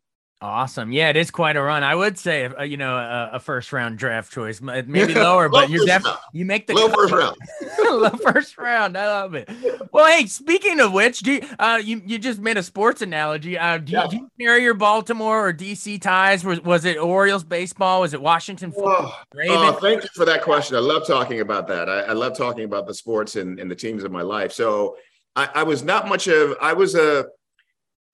Awesome. 0.45 0.91
Yeah, 0.91 1.09
it 1.09 1.15
is 1.15 1.31
quite 1.31 1.55
a 1.55 1.61
run. 1.61 1.83
I 1.83 1.95
would 1.95 2.19
say, 2.19 2.45
uh, 2.45 2.61
you 2.61 2.77
know, 2.77 2.95
a, 2.95 3.31
a, 3.33 3.39
first 3.39 3.73
round 3.73 3.97
draft 3.97 4.31
choice, 4.31 4.61
maybe 4.61 5.13
lower, 5.15 5.49
but 5.49 5.71
you're 5.71 5.85
definitely 5.87 6.19
you 6.33 6.45
make 6.45 6.67
the 6.67 6.75
low 6.75 6.87
first 6.89 7.11
round. 7.11 7.35
low 7.79 8.09
first 8.11 8.55
round. 8.59 8.95
I 8.95 9.07
love 9.07 9.33
it. 9.33 9.49
Well, 9.91 10.05
hey, 10.05 10.27
speaking 10.27 10.79
of 10.79 10.93
which, 10.93 11.21
do 11.21 11.33
you, 11.33 11.41
uh, 11.57 11.81
you 11.83 11.99
you 12.05 12.19
just 12.19 12.39
made 12.39 12.57
a 12.57 12.63
sports 12.63 13.01
analogy? 13.01 13.57
Uh, 13.57 13.79
do, 13.79 13.91
yeah. 13.91 14.03
you, 14.03 14.09
do 14.09 14.15
you 14.17 14.29
carry 14.39 14.61
your 14.61 14.75
Baltimore 14.75 15.47
or 15.47 15.51
DC 15.51 15.99
ties? 15.99 16.45
Was 16.45 16.61
was 16.61 16.85
it 16.85 16.97
Orioles 16.97 17.43
baseball? 17.43 18.01
Was 18.01 18.13
it 18.13 18.21
Washington? 18.21 18.71
Oh, 18.77 19.17
oh, 19.49 19.71
thank 19.81 20.03
you 20.03 20.09
for 20.13 20.25
that 20.25 20.43
question. 20.43 20.77
I 20.77 20.81
love 20.81 21.07
talking 21.07 21.39
about 21.39 21.67
that. 21.69 21.89
I, 21.89 22.01
I 22.01 22.13
love 22.13 22.37
talking 22.37 22.65
about 22.65 22.85
the 22.85 22.93
sports 22.93 23.35
and, 23.35 23.59
and 23.59 23.69
the 23.69 23.75
teams 23.75 24.03
of 24.03 24.11
my 24.11 24.21
life. 24.21 24.51
So 24.51 24.95
I, 25.35 25.49
I 25.55 25.63
was 25.63 25.83
not 25.83 26.07
much 26.07 26.27
of. 26.27 26.55
I 26.61 26.73
was 26.73 26.93
a 26.93 27.25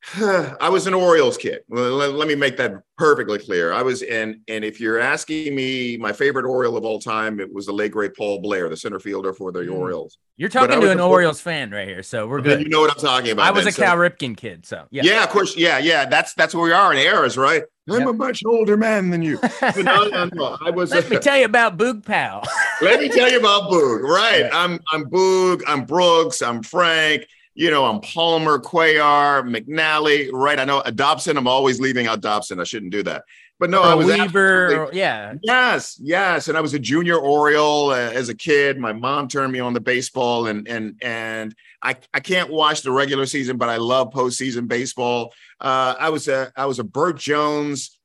I 0.17 0.67
was 0.69 0.87
an 0.87 0.95
Orioles 0.95 1.37
kid. 1.37 1.61
Let, 1.69 2.13
let, 2.13 2.27
me 2.27 2.33
make 2.33 2.57
that 2.57 2.73
perfectly 2.97 3.37
clear. 3.37 3.71
I 3.71 3.83
was 3.83 4.01
in, 4.01 4.41
and 4.47 4.65
if 4.65 4.79
you're 4.79 4.99
asking 4.99 5.53
me 5.53 5.95
my 5.97 6.11
favorite 6.11 6.45
Oriole 6.45 6.75
of 6.75 6.83
all 6.83 6.99
time, 6.99 7.39
it 7.39 7.53
was 7.53 7.67
the 7.67 7.71
late 7.71 7.91
great 7.91 8.15
Paul 8.15 8.41
Blair, 8.41 8.67
the 8.67 8.75
center 8.75 8.99
fielder 8.99 9.31
for 9.31 9.51
the 9.51 9.59
mm. 9.59 9.77
Orioles. 9.77 10.17
You're 10.37 10.49
talking 10.49 10.81
to 10.81 10.89
an 10.89 10.99
Orioles 10.99 11.39
fan 11.39 11.69
right 11.69 11.87
here, 11.87 12.01
so 12.01 12.25
we're 12.27 12.41
good. 12.41 12.61
You 12.61 12.69
know 12.69 12.81
what 12.81 12.89
I'm 12.89 12.97
talking 12.97 13.29
about. 13.29 13.45
I 13.45 13.51
was 13.51 13.67
a 13.67 13.71
Cal 13.71 13.95
Ripken 13.95 14.35
kid, 14.35 14.65
so 14.65 14.87
yeah. 14.89 15.03
Yeah, 15.03 15.23
of 15.23 15.29
course. 15.29 15.55
Yeah, 15.55 15.77
yeah. 15.77 16.05
That's 16.05 16.33
that's 16.33 16.55
where 16.55 16.63
we 16.63 16.71
are 16.71 16.91
in 16.91 16.97
eras, 16.97 17.37
right? 17.37 17.63
I'm 17.87 17.99
yep. 17.99 18.09
a 18.09 18.13
much 18.13 18.43
older 18.43 18.77
man 18.77 19.11
than 19.11 19.21
you. 19.21 19.39
no, 19.77 20.07
no, 20.07 20.29
no. 20.33 20.57
I 20.65 20.71
was. 20.71 20.91
Let 20.91 21.05
a, 21.05 21.09
me 21.11 21.19
tell 21.19 21.37
you 21.37 21.45
about 21.45 21.77
Boog 21.77 22.03
Powell. 22.03 22.43
let 22.81 22.99
me 22.99 23.09
tell 23.09 23.29
you 23.29 23.37
about 23.37 23.69
Boog. 23.69 24.01
Right. 24.01 24.41
Yeah. 24.41 24.49
I'm 24.53 24.79
I'm 24.91 25.05
Boog. 25.05 25.61
I'm 25.67 25.85
Brooks. 25.85 26.41
I'm 26.41 26.63
Frank 26.63 27.27
you 27.61 27.69
know, 27.69 27.85
I'm 27.85 28.01
Palmer, 28.01 28.57
Cuellar, 28.57 29.43
McNally, 29.43 30.29
right? 30.33 30.59
I 30.59 30.65
know 30.65 30.81
Dobson. 30.81 31.37
I'm 31.37 31.47
always 31.47 31.79
leaving 31.79 32.07
out 32.07 32.19
Dobson. 32.19 32.59
I 32.59 32.63
shouldn't 32.63 32.91
do 32.91 33.03
that. 33.03 33.23
But 33.59 33.69
no, 33.69 33.83
I 33.83 33.93
was 33.93 34.07
Weaver. 34.07 34.89
Yeah. 34.91 35.35
Yes, 35.43 35.95
yes. 36.01 36.47
And 36.47 36.57
I 36.57 36.61
was 36.61 36.73
a 36.73 36.79
junior 36.79 37.19
Oriole 37.19 37.91
uh, 37.91 37.97
as 37.97 38.29
a 38.29 38.35
kid. 38.35 38.79
My 38.79 38.93
mom 38.93 39.27
turned 39.27 39.53
me 39.53 39.59
on 39.59 39.73
the 39.73 39.79
baseball, 39.79 40.47
and 40.47 40.67
and 40.67 40.95
and 41.03 41.53
I 41.83 41.97
I 42.11 42.19
can't 42.19 42.49
watch 42.49 42.81
the 42.81 42.89
regular 42.89 43.27
season, 43.27 43.57
but 43.57 43.69
I 43.69 43.75
love 43.75 44.09
postseason 44.09 44.67
baseball. 44.67 45.31
Uh, 45.59 45.93
I 45.99 46.09
was 46.09 46.27
a 46.27 46.51
I 46.57 46.65
was 46.65 46.79
a 46.79 46.83
Bert 46.83 47.19
Jones 47.19 47.99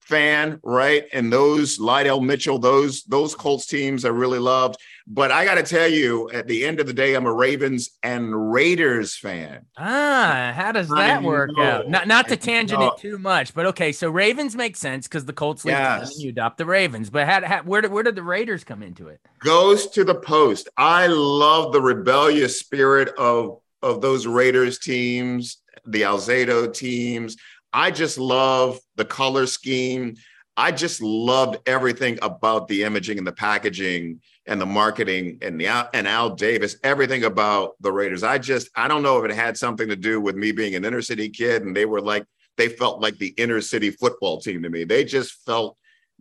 fan, 0.00 0.58
right? 0.62 1.04
And 1.12 1.30
those 1.30 1.78
Lydell 1.78 2.24
Mitchell, 2.24 2.58
those 2.58 3.02
those 3.02 3.34
Colts 3.34 3.66
teams 3.66 4.06
I 4.06 4.08
really 4.08 4.38
loved. 4.38 4.76
But 5.08 5.30
I 5.30 5.44
got 5.44 5.54
to 5.54 5.62
tell 5.62 5.86
you, 5.86 6.28
at 6.30 6.48
the 6.48 6.64
end 6.64 6.80
of 6.80 6.88
the 6.88 6.92
day, 6.92 7.14
I'm 7.14 7.26
a 7.26 7.32
Ravens 7.32 7.90
and 8.02 8.52
Raiders 8.52 9.16
fan. 9.16 9.66
Ah, 9.76 10.52
how 10.54 10.72
does 10.72 10.88
that 10.88 11.18
I 11.18 11.22
work 11.22 11.50
know. 11.56 11.62
out? 11.62 11.88
Not 11.88 12.08
not 12.08 12.26
to 12.28 12.36
tangent 12.36 12.82
it 12.82 12.92
too 12.98 13.16
much, 13.16 13.54
but 13.54 13.66
okay. 13.66 13.92
So 13.92 14.10
Ravens 14.10 14.56
make 14.56 14.76
sense 14.76 15.06
because 15.06 15.24
the 15.24 15.32
Colts 15.32 15.64
leave 15.64 15.74
yes. 15.74 16.14
and 16.14 16.24
you 16.24 16.30
adopt 16.30 16.58
the 16.58 16.66
Ravens. 16.66 17.08
But 17.08 17.28
how, 17.28 17.44
how, 17.46 17.62
where 17.62 17.82
did 17.82 17.92
where 17.92 18.02
did 18.02 18.16
the 18.16 18.24
Raiders 18.24 18.64
come 18.64 18.82
into 18.82 19.06
it? 19.06 19.20
Goes 19.38 19.86
to 19.90 20.02
the 20.02 20.16
post. 20.16 20.68
I 20.76 21.06
love 21.06 21.72
the 21.72 21.80
rebellious 21.80 22.58
spirit 22.58 23.10
of 23.16 23.60
of 23.82 24.00
those 24.00 24.26
Raiders 24.26 24.80
teams, 24.80 25.58
the 25.86 26.02
Alzado 26.02 26.72
teams. 26.72 27.36
I 27.72 27.92
just 27.92 28.18
love 28.18 28.80
the 28.96 29.04
color 29.04 29.46
scheme. 29.46 30.16
I 30.56 30.72
just 30.72 31.00
loved 31.00 31.58
everything 31.66 32.18
about 32.22 32.66
the 32.66 32.82
imaging 32.82 33.18
and 33.18 33.26
the 33.26 33.32
packaging 33.32 34.20
and 34.46 34.60
the 34.60 34.66
marketing 34.66 35.38
and 35.42 35.60
the 35.60 35.66
and 35.68 36.06
Al 36.06 36.30
Davis, 36.30 36.76
everything 36.82 37.24
about 37.24 37.74
the 37.80 37.92
Raiders. 37.92 38.22
I 38.22 38.38
just 38.38 38.68
I 38.74 38.88
don't 38.88 39.02
know 39.02 39.18
if 39.18 39.30
it 39.30 39.34
had 39.34 39.56
something 39.56 39.88
to 39.88 39.96
do 39.96 40.20
with 40.20 40.36
me 40.36 40.52
being 40.52 40.74
an 40.74 40.84
inner 40.84 41.02
city 41.02 41.28
kid 41.28 41.62
and 41.62 41.76
they 41.76 41.84
were 41.84 42.00
like 42.00 42.24
they 42.56 42.68
felt 42.68 43.00
like 43.00 43.18
the 43.18 43.34
inner 43.36 43.60
city 43.60 43.90
football 43.90 44.40
team 44.40 44.62
to 44.62 44.70
me. 44.70 44.84
They 44.84 45.04
just 45.04 45.44
felt 45.44 45.76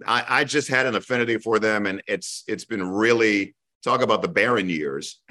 I, 0.05 0.25
I 0.27 0.43
just 0.43 0.67
had 0.67 0.85
an 0.85 0.95
affinity 0.95 1.37
for 1.37 1.59
them, 1.59 1.85
and 1.85 2.01
it's 2.07 2.43
it's 2.47 2.65
been 2.65 2.87
really 2.87 3.55
talk 3.83 4.01
about 4.01 4.21
the 4.21 4.27
barren 4.27 4.69
years 4.69 5.21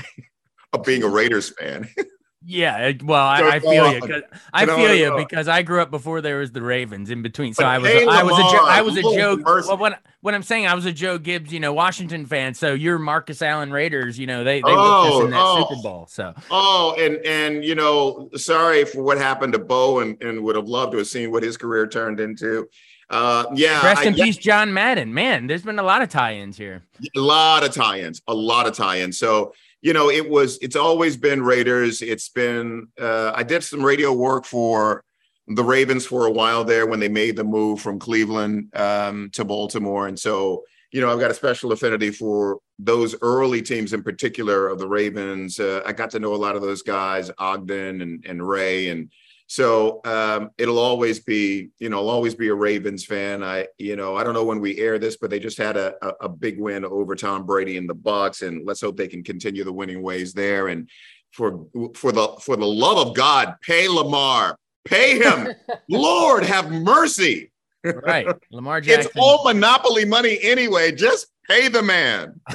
of 0.72 0.84
being 0.84 1.02
a 1.02 1.08
Raiders 1.08 1.50
fan. 1.50 1.88
Yeah, 2.46 2.92
well, 3.02 3.26
I, 3.26 3.52
I 3.52 3.60
feel 3.60 3.92
you. 3.92 4.22
I 4.52 4.66
feel 4.66 4.94
you 4.94 5.16
because 5.16 5.48
I 5.48 5.62
grew 5.62 5.80
up 5.80 5.90
before 5.90 6.20
there 6.20 6.38
was 6.38 6.52
the 6.52 6.60
Ravens 6.60 7.10
in 7.10 7.22
between. 7.22 7.54
So 7.54 7.62
but 7.62 7.68
I 7.68 7.78
was, 7.78 7.90
I 7.90 8.22
was 8.22 8.38
a, 8.38 8.42
jo- 8.42 8.66
I 8.66 8.82
was 8.82 8.96
a 8.98 9.02
Joe. 9.02 9.38
Well, 9.44 9.78
when 9.78 9.96
when 10.20 10.34
I'm 10.34 10.42
saying 10.42 10.66
I 10.66 10.74
was 10.74 10.84
a 10.84 10.92
Joe 10.92 11.16
Gibbs, 11.16 11.52
you 11.52 11.60
know, 11.60 11.72
Washington 11.72 12.26
fan. 12.26 12.52
So 12.52 12.74
you're 12.74 12.98
Marcus 12.98 13.40
Allen 13.40 13.72
Raiders. 13.72 14.18
You 14.18 14.26
know, 14.26 14.44
they 14.44 14.60
they 14.60 14.68
oh, 14.68 15.18
us 15.20 15.24
in 15.24 15.30
that 15.30 15.40
oh, 15.40 15.66
Super 15.68 15.82
Bowl. 15.82 16.06
So 16.10 16.34
oh, 16.50 16.94
and 16.98 17.16
and 17.24 17.64
you 17.64 17.74
know, 17.74 18.28
sorry 18.36 18.84
for 18.84 19.02
what 19.02 19.16
happened 19.16 19.54
to 19.54 19.58
Bo, 19.58 20.00
and 20.00 20.22
and 20.22 20.42
would 20.44 20.56
have 20.56 20.68
loved 20.68 20.92
to 20.92 20.98
have 20.98 21.06
seen 21.06 21.30
what 21.30 21.42
his 21.42 21.56
career 21.56 21.86
turned 21.86 22.20
into. 22.20 22.68
Uh, 23.10 23.44
yeah. 23.54 23.84
Rest 23.84 24.04
in 24.04 24.14
I, 24.14 24.16
peace, 24.16 24.36
John 24.36 24.72
Madden. 24.72 25.12
Man, 25.12 25.46
there's 25.46 25.62
been 25.62 25.78
a 25.78 25.82
lot 25.82 26.02
of 26.02 26.08
tie-ins 26.08 26.56
here. 26.56 26.82
A 27.14 27.20
lot 27.20 27.62
of 27.62 27.72
tie-ins. 27.72 28.22
A 28.26 28.34
lot 28.34 28.66
of 28.66 28.74
tie-ins. 28.74 29.18
So 29.18 29.52
you 29.84 29.92
know, 29.92 30.08
it 30.08 30.30
was, 30.30 30.56
it's 30.62 30.76
always 30.76 31.14
been 31.14 31.42
Raiders. 31.42 32.00
It's 32.00 32.30
been, 32.30 32.88
uh, 32.98 33.32
I 33.34 33.42
did 33.42 33.62
some 33.62 33.84
radio 33.84 34.14
work 34.14 34.46
for 34.46 35.04
the 35.46 35.62
Ravens 35.62 36.06
for 36.06 36.24
a 36.24 36.30
while 36.30 36.64
there 36.64 36.86
when 36.86 37.00
they 37.00 37.10
made 37.10 37.36
the 37.36 37.44
move 37.44 37.82
from 37.82 37.98
Cleveland 37.98 38.74
um, 38.74 39.28
to 39.34 39.44
Baltimore. 39.44 40.08
And 40.08 40.18
so, 40.18 40.64
you 40.90 41.02
know, 41.02 41.12
I've 41.12 41.20
got 41.20 41.30
a 41.30 41.34
special 41.34 41.70
affinity 41.70 42.10
for 42.10 42.60
those 42.78 43.14
early 43.20 43.60
teams 43.60 43.92
in 43.92 44.02
particular 44.02 44.68
of 44.68 44.78
the 44.78 44.88
Ravens. 44.88 45.60
Uh, 45.60 45.82
I 45.84 45.92
got 45.92 46.08
to 46.12 46.18
know 46.18 46.34
a 46.34 46.36
lot 46.36 46.56
of 46.56 46.62
those 46.62 46.80
guys, 46.80 47.30
Ogden 47.36 48.00
and, 48.00 48.24
and 48.26 48.48
Ray, 48.48 48.88
and 48.88 49.10
so 49.46 50.00
um, 50.04 50.50
it'll 50.56 50.78
always 50.78 51.20
be, 51.20 51.68
you 51.78 51.88
know, 51.90 51.98
I'll 51.98 52.10
always 52.10 52.34
be 52.34 52.48
a 52.48 52.54
Ravens 52.54 53.04
fan. 53.04 53.42
I, 53.42 53.66
you 53.78 53.94
know, 53.94 54.16
I 54.16 54.24
don't 54.24 54.34
know 54.34 54.44
when 54.44 54.60
we 54.60 54.78
air 54.78 54.98
this, 54.98 55.16
but 55.16 55.30
they 55.30 55.38
just 55.38 55.58
had 55.58 55.76
a, 55.76 55.94
a, 56.02 56.12
a 56.22 56.28
big 56.28 56.58
win 56.58 56.84
over 56.84 57.14
Tom 57.14 57.44
Brady 57.44 57.76
and 57.76 57.88
the 57.88 57.94
Bucs, 57.94 58.46
and 58.46 58.66
let's 58.66 58.80
hope 58.80 58.96
they 58.96 59.08
can 59.08 59.22
continue 59.22 59.64
the 59.64 59.72
winning 59.72 60.02
ways 60.02 60.32
there. 60.32 60.68
And 60.68 60.88
for 61.32 61.66
for 61.94 62.12
the 62.12 62.28
for 62.40 62.56
the 62.56 62.66
love 62.66 63.06
of 63.06 63.14
God, 63.14 63.56
pay 63.60 63.86
Lamar, 63.88 64.56
pay 64.84 65.18
him, 65.18 65.48
Lord 65.88 66.44
have 66.44 66.70
mercy. 66.70 67.50
Right, 67.84 68.26
Lamar 68.50 68.80
Jackson. 68.80 69.10
It's 69.10 69.18
all 69.18 69.44
monopoly 69.44 70.06
money 70.06 70.38
anyway. 70.42 70.92
Just 70.92 71.26
pay 71.46 71.68
the 71.68 71.82
man. 71.82 72.40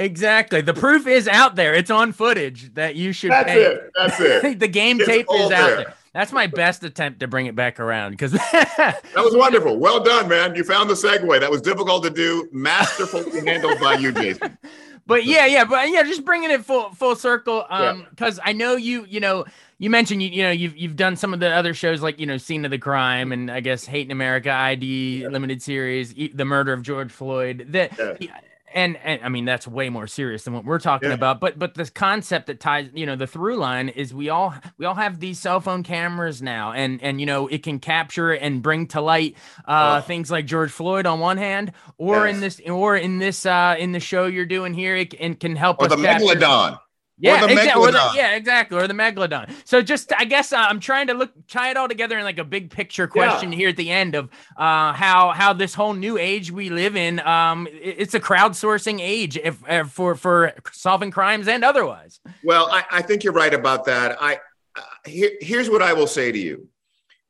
exactly. 0.00 0.60
The 0.60 0.74
proof 0.74 1.06
is 1.06 1.28
out 1.28 1.56
there. 1.56 1.74
It's 1.74 1.90
on 1.90 2.12
footage 2.12 2.74
that 2.74 2.96
you 2.96 3.12
should 3.12 3.30
That's 3.30 3.50
pay. 3.50 3.62
It. 3.62 3.90
That's 3.94 4.20
it. 4.20 4.58
the 4.60 4.68
game 4.68 4.98
it's 4.98 5.08
tape 5.08 5.26
is 5.32 5.42
out 5.42 5.48
there. 5.50 5.76
there. 5.76 5.94
That's 6.12 6.32
my 6.32 6.48
best 6.48 6.82
attempt 6.82 7.20
to 7.20 7.28
bring 7.28 7.46
it 7.46 7.54
back 7.54 7.78
around 7.78 8.12
because 8.12 8.32
that 8.32 9.02
was 9.16 9.36
wonderful. 9.36 9.78
Well 9.78 10.02
done, 10.02 10.28
man. 10.28 10.56
You 10.56 10.64
found 10.64 10.90
the 10.90 10.94
segue. 10.94 11.38
That 11.38 11.50
was 11.50 11.62
difficult 11.62 12.02
to 12.02 12.10
do. 12.10 12.48
Masterfully 12.50 13.40
handled 13.46 13.78
by 13.78 13.94
you, 13.94 14.10
Jason. 14.10 14.58
But 15.06 15.24
yeah, 15.24 15.46
yeah, 15.46 15.64
but 15.64 15.88
yeah, 15.88 16.02
just 16.02 16.24
bringing 16.24 16.50
it 16.50 16.64
full 16.64 16.90
full 16.90 17.14
circle. 17.14 17.64
Um, 17.70 18.06
because 18.10 18.38
yeah. 18.38 18.44
I 18.46 18.52
know 18.52 18.74
you, 18.74 19.06
you 19.08 19.20
know, 19.20 19.44
you 19.78 19.88
mentioned 19.88 20.20
you 20.22 20.30
you 20.30 20.42
know 20.42 20.50
you've 20.50 20.76
you've 20.76 20.96
done 20.96 21.14
some 21.14 21.32
of 21.32 21.38
the 21.38 21.48
other 21.48 21.74
shows 21.74 22.02
like 22.02 22.18
you 22.18 22.26
know 22.26 22.38
Scene 22.38 22.64
of 22.64 22.72
the 22.72 22.78
Crime 22.78 23.30
and 23.30 23.48
I 23.48 23.60
guess 23.60 23.84
Hate 23.84 24.06
in 24.06 24.10
America 24.10 24.50
ID 24.50 25.22
yeah. 25.22 25.28
limited 25.28 25.62
series, 25.62 26.12
the 26.12 26.44
murder 26.44 26.72
of 26.72 26.82
George 26.82 27.12
Floyd. 27.12 27.66
That 27.70 28.20
yeah 28.20 28.40
and, 28.74 28.96
and 28.98 29.22
I 29.22 29.28
mean 29.28 29.44
that's 29.44 29.66
way 29.66 29.88
more 29.88 30.06
serious 30.06 30.44
than 30.44 30.54
what 30.54 30.64
we're 30.64 30.78
talking 30.78 31.08
yeah. 31.08 31.14
about. 31.14 31.40
But 31.40 31.58
but 31.58 31.74
this 31.74 31.90
concept 31.90 32.46
that 32.46 32.60
ties, 32.60 32.88
you 32.94 33.06
know, 33.06 33.16
the 33.16 33.26
through 33.26 33.56
line 33.56 33.88
is 33.88 34.14
we 34.14 34.28
all 34.28 34.54
we 34.78 34.86
all 34.86 34.94
have 34.94 35.20
these 35.20 35.38
cell 35.38 35.60
phone 35.60 35.82
cameras 35.82 36.42
now, 36.42 36.72
and 36.72 37.02
and 37.02 37.20
you 37.20 37.26
know 37.26 37.48
it 37.48 37.62
can 37.62 37.78
capture 37.78 38.32
and 38.32 38.62
bring 38.62 38.86
to 38.88 39.00
light 39.00 39.36
uh, 39.66 40.00
oh. 40.02 40.06
things 40.06 40.30
like 40.30 40.46
George 40.46 40.70
Floyd 40.70 41.06
on 41.06 41.20
one 41.20 41.38
hand, 41.38 41.72
or 41.98 42.26
yes. 42.26 42.34
in 42.34 42.40
this 42.40 42.60
or 42.66 42.96
in 42.96 43.18
this 43.18 43.46
uh, 43.46 43.76
in 43.78 43.92
the 43.92 44.00
show 44.00 44.26
you're 44.26 44.46
doing 44.46 44.74
here, 44.74 44.96
it, 44.96 45.14
it 45.18 45.40
can 45.40 45.56
help 45.56 45.80
or 45.80 45.86
us 45.86 45.90
the 45.90 46.02
capture, 46.02 46.26
megalodon. 46.26 46.78
Yeah, 47.20 47.44
exactly. 47.44 47.90
The, 47.90 48.10
yeah, 48.14 48.34
exactly. 48.34 48.78
Or 48.78 48.88
the 48.88 48.94
megalodon. 48.94 49.52
So 49.64 49.82
just, 49.82 50.12
I 50.16 50.24
guess 50.24 50.52
uh, 50.52 50.56
I'm 50.56 50.80
trying 50.80 51.08
to 51.08 51.14
look, 51.14 51.30
tie 51.48 51.70
it 51.70 51.76
all 51.76 51.86
together 51.86 52.18
in 52.18 52.24
like 52.24 52.38
a 52.38 52.44
big 52.44 52.70
picture 52.70 53.06
question 53.06 53.52
yeah. 53.52 53.58
here 53.58 53.68
at 53.68 53.76
the 53.76 53.90
end 53.90 54.14
of 54.14 54.30
uh, 54.56 54.92
how 54.92 55.30
how 55.30 55.52
this 55.52 55.74
whole 55.74 55.92
new 55.92 56.16
age 56.16 56.50
we 56.50 56.70
live 56.70 56.96
in. 56.96 57.20
Um, 57.20 57.68
it's 57.70 58.14
a 58.14 58.20
crowdsourcing 58.20 59.00
age 59.00 59.36
if, 59.36 59.62
if 59.68 59.90
for 59.90 60.14
for 60.14 60.54
solving 60.72 61.10
crimes 61.10 61.46
and 61.46 61.62
otherwise. 61.64 62.20
Well, 62.42 62.68
I, 62.70 62.84
I 62.90 63.02
think 63.02 63.22
you're 63.22 63.34
right 63.34 63.52
about 63.52 63.84
that. 63.84 64.16
I 64.20 64.38
uh, 64.76 64.82
here, 65.04 65.32
here's 65.40 65.68
what 65.68 65.82
I 65.82 65.92
will 65.92 66.06
say 66.06 66.32
to 66.32 66.38
you. 66.38 66.68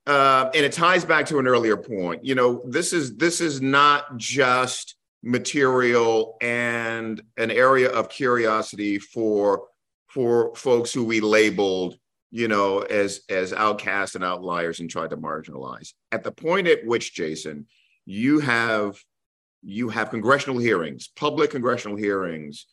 Uh, 0.07 0.51
and 0.55 0.65
it 0.65 0.73
ties 0.73 1.05
back 1.05 1.27
to 1.27 1.39
an 1.39 1.47
earlier 1.47 1.77
point. 1.77 2.25
You 2.25 2.35
know, 2.35 2.63
this 2.65 2.93
is 2.93 3.17
this 3.17 3.41
is 3.41 3.61
not 3.61 4.17
just 4.17 4.95
material 5.23 6.37
and 6.41 7.21
an 7.37 7.51
area 7.51 7.91
of 7.91 8.09
curiosity 8.09 8.99
for 8.99 9.65
for 10.11 10.55
folks 10.55 10.93
who 10.93 11.05
we 11.05 11.21
labeled 11.21 11.97
you 12.31 12.49
know 12.49 12.81
as 12.81 13.23
as 13.29 13.53
outcasts 13.53 14.15
and 14.15 14.25
outliers 14.25 14.81
and 14.81 14.91
tried 14.91 15.11
to 15.11 15.17
marginalize. 15.17 15.93
At 16.13 16.23
the 16.23 16.33
point 16.33 16.69
at 16.69 16.85
which 16.85 17.15
jason 17.15 17.67
you 18.07 18.41
have 18.41 18.99
you 19.63 19.89
have 19.89 20.11
congressional 20.11 20.59
hearings 20.59 21.09
public 21.17 21.51
congressional 21.51 21.97
hearings 21.97 22.67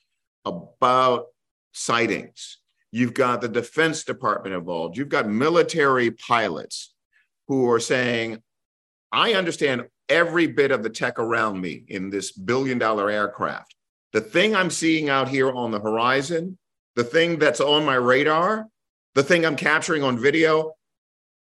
about 0.45 1.25
sightings. 1.73 2.59
You've 2.91 3.13
got 3.13 3.41
the 3.41 3.49
defense 3.49 4.05
department 4.05 4.55
involved. 4.55 4.97
You've 4.97 5.09
got 5.09 5.27
military 5.27 6.11
pilots 6.11 6.93
who 7.47 7.69
are 7.69 7.79
saying 7.79 8.41
i 9.11 9.33
understand 9.33 9.87
every 10.09 10.47
bit 10.47 10.71
of 10.71 10.83
the 10.83 10.89
tech 10.89 11.19
around 11.19 11.59
me 11.59 11.83
in 11.87 12.09
this 12.09 12.31
billion 12.31 12.77
dollar 12.77 13.09
aircraft. 13.09 13.75
The 14.13 14.21
thing 14.21 14.55
i'm 14.55 14.69
seeing 14.69 15.09
out 15.09 15.29
here 15.29 15.51
on 15.51 15.71
the 15.71 15.79
horizon 15.79 16.57
the 16.97 17.03
thing 17.03 17.37
that's 17.37 17.61
on 17.61 17.85
my 17.85 17.95
radar, 17.95 18.65
the 19.13 19.23
thing 19.23 19.45
I'm 19.45 19.55
capturing 19.55 20.03
on 20.03 20.19
video, 20.19 20.73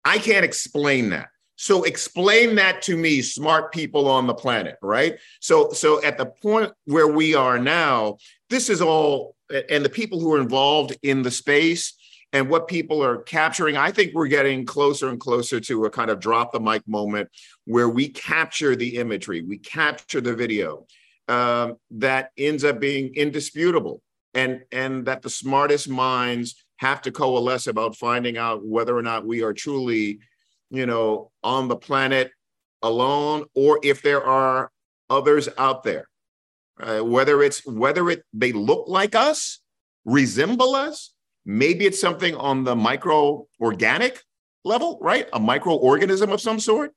I 0.05 0.19
can't 0.19 0.45
explain 0.45 1.09
that. 1.09 1.29
So 1.55 1.83
explain 1.83 2.55
that 2.55 2.83
to 2.83 2.95
me, 2.95 3.21
smart 3.23 3.73
people 3.73 4.07
on 4.07 4.27
the 4.27 4.33
planet, 4.33 4.77
right? 4.81 5.17
So 5.41 5.71
so 5.71 6.01
at 6.03 6.17
the 6.17 6.27
point 6.27 6.71
where 6.85 7.07
we 7.07 7.35
are 7.35 7.57
now, 7.57 8.17
this 8.49 8.69
is 8.69 8.79
all 8.79 9.35
and 9.69 9.83
the 9.83 9.89
people 9.89 10.19
who 10.19 10.33
are 10.33 10.39
involved 10.39 10.95
in 11.01 11.23
the 11.23 11.31
space 11.31 11.95
and 12.31 12.47
what 12.47 12.67
people 12.67 13.03
are 13.03 13.17
capturing, 13.23 13.75
I 13.75 13.91
think 13.91 14.13
we're 14.13 14.27
getting 14.27 14.67
closer 14.67 15.09
and 15.09 15.19
closer 15.19 15.59
to 15.61 15.85
a 15.85 15.89
kind 15.89 16.11
of 16.11 16.19
drop 16.19 16.53
the 16.53 16.59
mic 16.59 16.87
moment 16.87 17.27
where 17.65 17.89
we 17.89 18.07
capture 18.07 18.75
the 18.75 18.97
imagery, 18.97 19.41
we 19.41 19.57
capture 19.57 20.21
the 20.21 20.35
video 20.35 20.85
um, 21.27 21.77
that 21.89 22.29
ends 22.37 22.63
up 22.63 22.79
being 22.79 23.15
indisputable 23.15 24.03
and 24.33 24.61
and 24.71 25.05
that 25.05 25.21
the 25.21 25.29
smartest 25.29 25.89
minds 25.89 26.63
have 26.77 27.01
to 27.01 27.11
coalesce 27.11 27.67
about 27.67 27.95
finding 27.95 28.37
out 28.37 28.65
whether 28.65 28.97
or 28.97 29.01
not 29.01 29.25
we 29.25 29.43
are 29.43 29.53
truly 29.53 30.19
you 30.69 30.85
know 30.85 31.31
on 31.43 31.67
the 31.67 31.75
planet 31.75 32.31
alone 32.81 33.45
or 33.55 33.79
if 33.83 34.01
there 34.01 34.23
are 34.23 34.71
others 35.09 35.49
out 35.57 35.83
there. 35.83 36.05
Uh, 36.79 36.99
whether 36.99 37.43
it's 37.43 37.65
whether 37.65 38.09
it 38.09 38.23
they 38.31 38.53
look 38.53 38.87
like 38.87 39.13
us 39.13 39.59
resemble 40.05 40.75
us 40.75 41.13
maybe 41.45 41.85
it's 41.85 41.99
something 41.99 42.33
on 42.35 42.63
the 42.63 42.73
micro 42.73 43.45
organic 43.59 44.21
level 44.63 44.97
right? 45.01 45.27
A 45.33 45.39
microorganism 45.39 46.31
of 46.31 46.39
some 46.39 46.59
sort. 46.59 46.93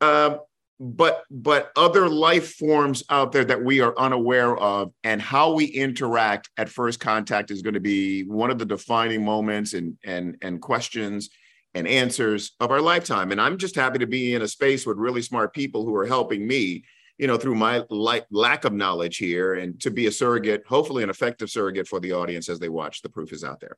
Um, 0.00 0.40
but 0.80 1.24
but 1.30 1.72
other 1.76 2.08
life 2.08 2.54
forms 2.54 3.02
out 3.10 3.32
there 3.32 3.44
that 3.44 3.62
we 3.62 3.80
are 3.80 3.98
unaware 3.98 4.56
of 4.56 4.92
and 5.02 5.20
how 5.20 5.52
we 5.52 5.64
interact 5.64 6.50
at 6.56 6.68
first 6.68 7.00
contact 7.00 7.50
is 7.50 7.62
going 7.62 7.74
to 7.74 7.80
be 7.80 8.22
one 8.22 8.50
of 8.50 8.58
the 8.58 8.64
defining 8.64 9.24
moments 9.24 9.74
and 9.74 9.96
and 10.04 10.36
and 10.42 10.62
questions 10.62 11.30
and 11.74 11.86
answers 11.86 12.52
of 12.60 12.70
our 12.70 12.80
lifetime. 12.80 13.32
And 13.32 13.40
i'm 13.40 13.58
just 13.58 13.74
happy 13.74 13.98
to 13.98 14.06
be 14.06 14.34
in 14.34 14.42
a 14.42 14.48
space 14.48 14.86
with 14.86 14.98
really 14.98 15.22
smart 15.22 15.52
people 15.52 15.84
who 15.84 15.94
are 15.96 16.06
helping 16.06 16.46
me 16.46 16.84
you 17.18 17.26
know 17.26 17.36
through 17.36 17.56
my 17.56 17.84
like 17.90 18.26
lack 18.30 18.64
of 18.64 18.72
knowledge 18.72 19.16
here 19.16 19.54
and 19.54 19.80
to 19.80 19.90
be 19.90 20.06
a 20.06 20.12
surrogate 20.12 20.62
hopefully 20.66 21.02
an 21.02 21.10
effective 21.10 21.50
surrogate 21.50 21.88
for 21.88 21.98
the 21.98 22.12
audience 22.12 22.48
as 22.48 22.60
they 22.60 22.68
watch 22.68 23.02
the 23.02 23.08
proof 23.08 23.32
is 23.32 23.42
out 23.42 23.58
there 23.60 23.76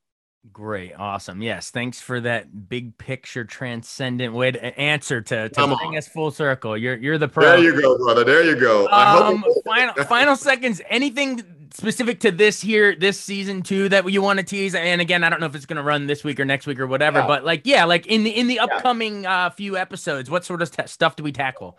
Great, 0.53 0.95
awesome. 0.99 1.43
Yes, 1.43 1.71
thanks 1.71 2.01
for 2.01 2.19
that 2.21 2.69
big 2.69 2.97
picture, 2.97 3.45
transcendent 3.45 4.33
way 4.33 4.51
to 4.51 4.81
answer 4.81 5.21
to, 5.21 5.51
to 5.51 5.77
bring 5.77 5.99
us 5.99 6.09
full 6.09 6.31
circle. 6.31 6.79
You're 6.79 6.97
you're 6.97 7.19
the 7.19 7.29
pro. 7.29 7.45
There 7.45 7.59
you 7.59 7.81
go, 7.81 7.99
brother. 7.99 8.25
There 8.25 8.43
you 8.43 8.57
go. 8.57 8.89
Um, 8.89 9.45
final 9.67 10.05
final 10.05 10.37
seconds. 10.37 10.81
Anything 10.89 11.43
specific 11.75 12.21
to 12.21 12.31
this 12.31 12.61
here, 12.61 12.97
this 12.97 13.21
season 13.21 13.63
two 13.63 13.91
that 13.91 14.11
you 14.11 14.23
want 14.23 14.39
to 14.39 14.45
tease? 14.45 14.75
And 14.75 15.03
again, 15.03 15.25
I 15.25 15.29
don't 15.29 15.41
know 15.41 15.47
if 15.47 15.55
it's 15.55 15.67
going 15.67 15.77
to 15.77 15.83
run 15.83 16.07
this 16.07 16.25
week 16.25 16.41
or 16.41 16.47
next 16.47 16.67
week 16.67 16.81
or 16.81 16.87
whatever, 16.87 17.21
yeah. 17.21 17.27
but 17.27 17.45
like, 17.45 17.63
yeah, 17.65 17.85
like 17.85 18.07
in 18.07 18.25
the 18.25 18.31
in 18.31 18.47
the 18.47 18.61
upcoming 18.61 19.27
uh, 19.27 19.51
few 19.51 19.77
episodes, 19.77 20.31
what 20.31 20.47
sort 20.47 20.63
of 20.63 20.71
t- 20.71 20.87
stuff 20.87 21.17
do 21.17 21.23
we 21.23 21.33
tackle? 21.33 21.79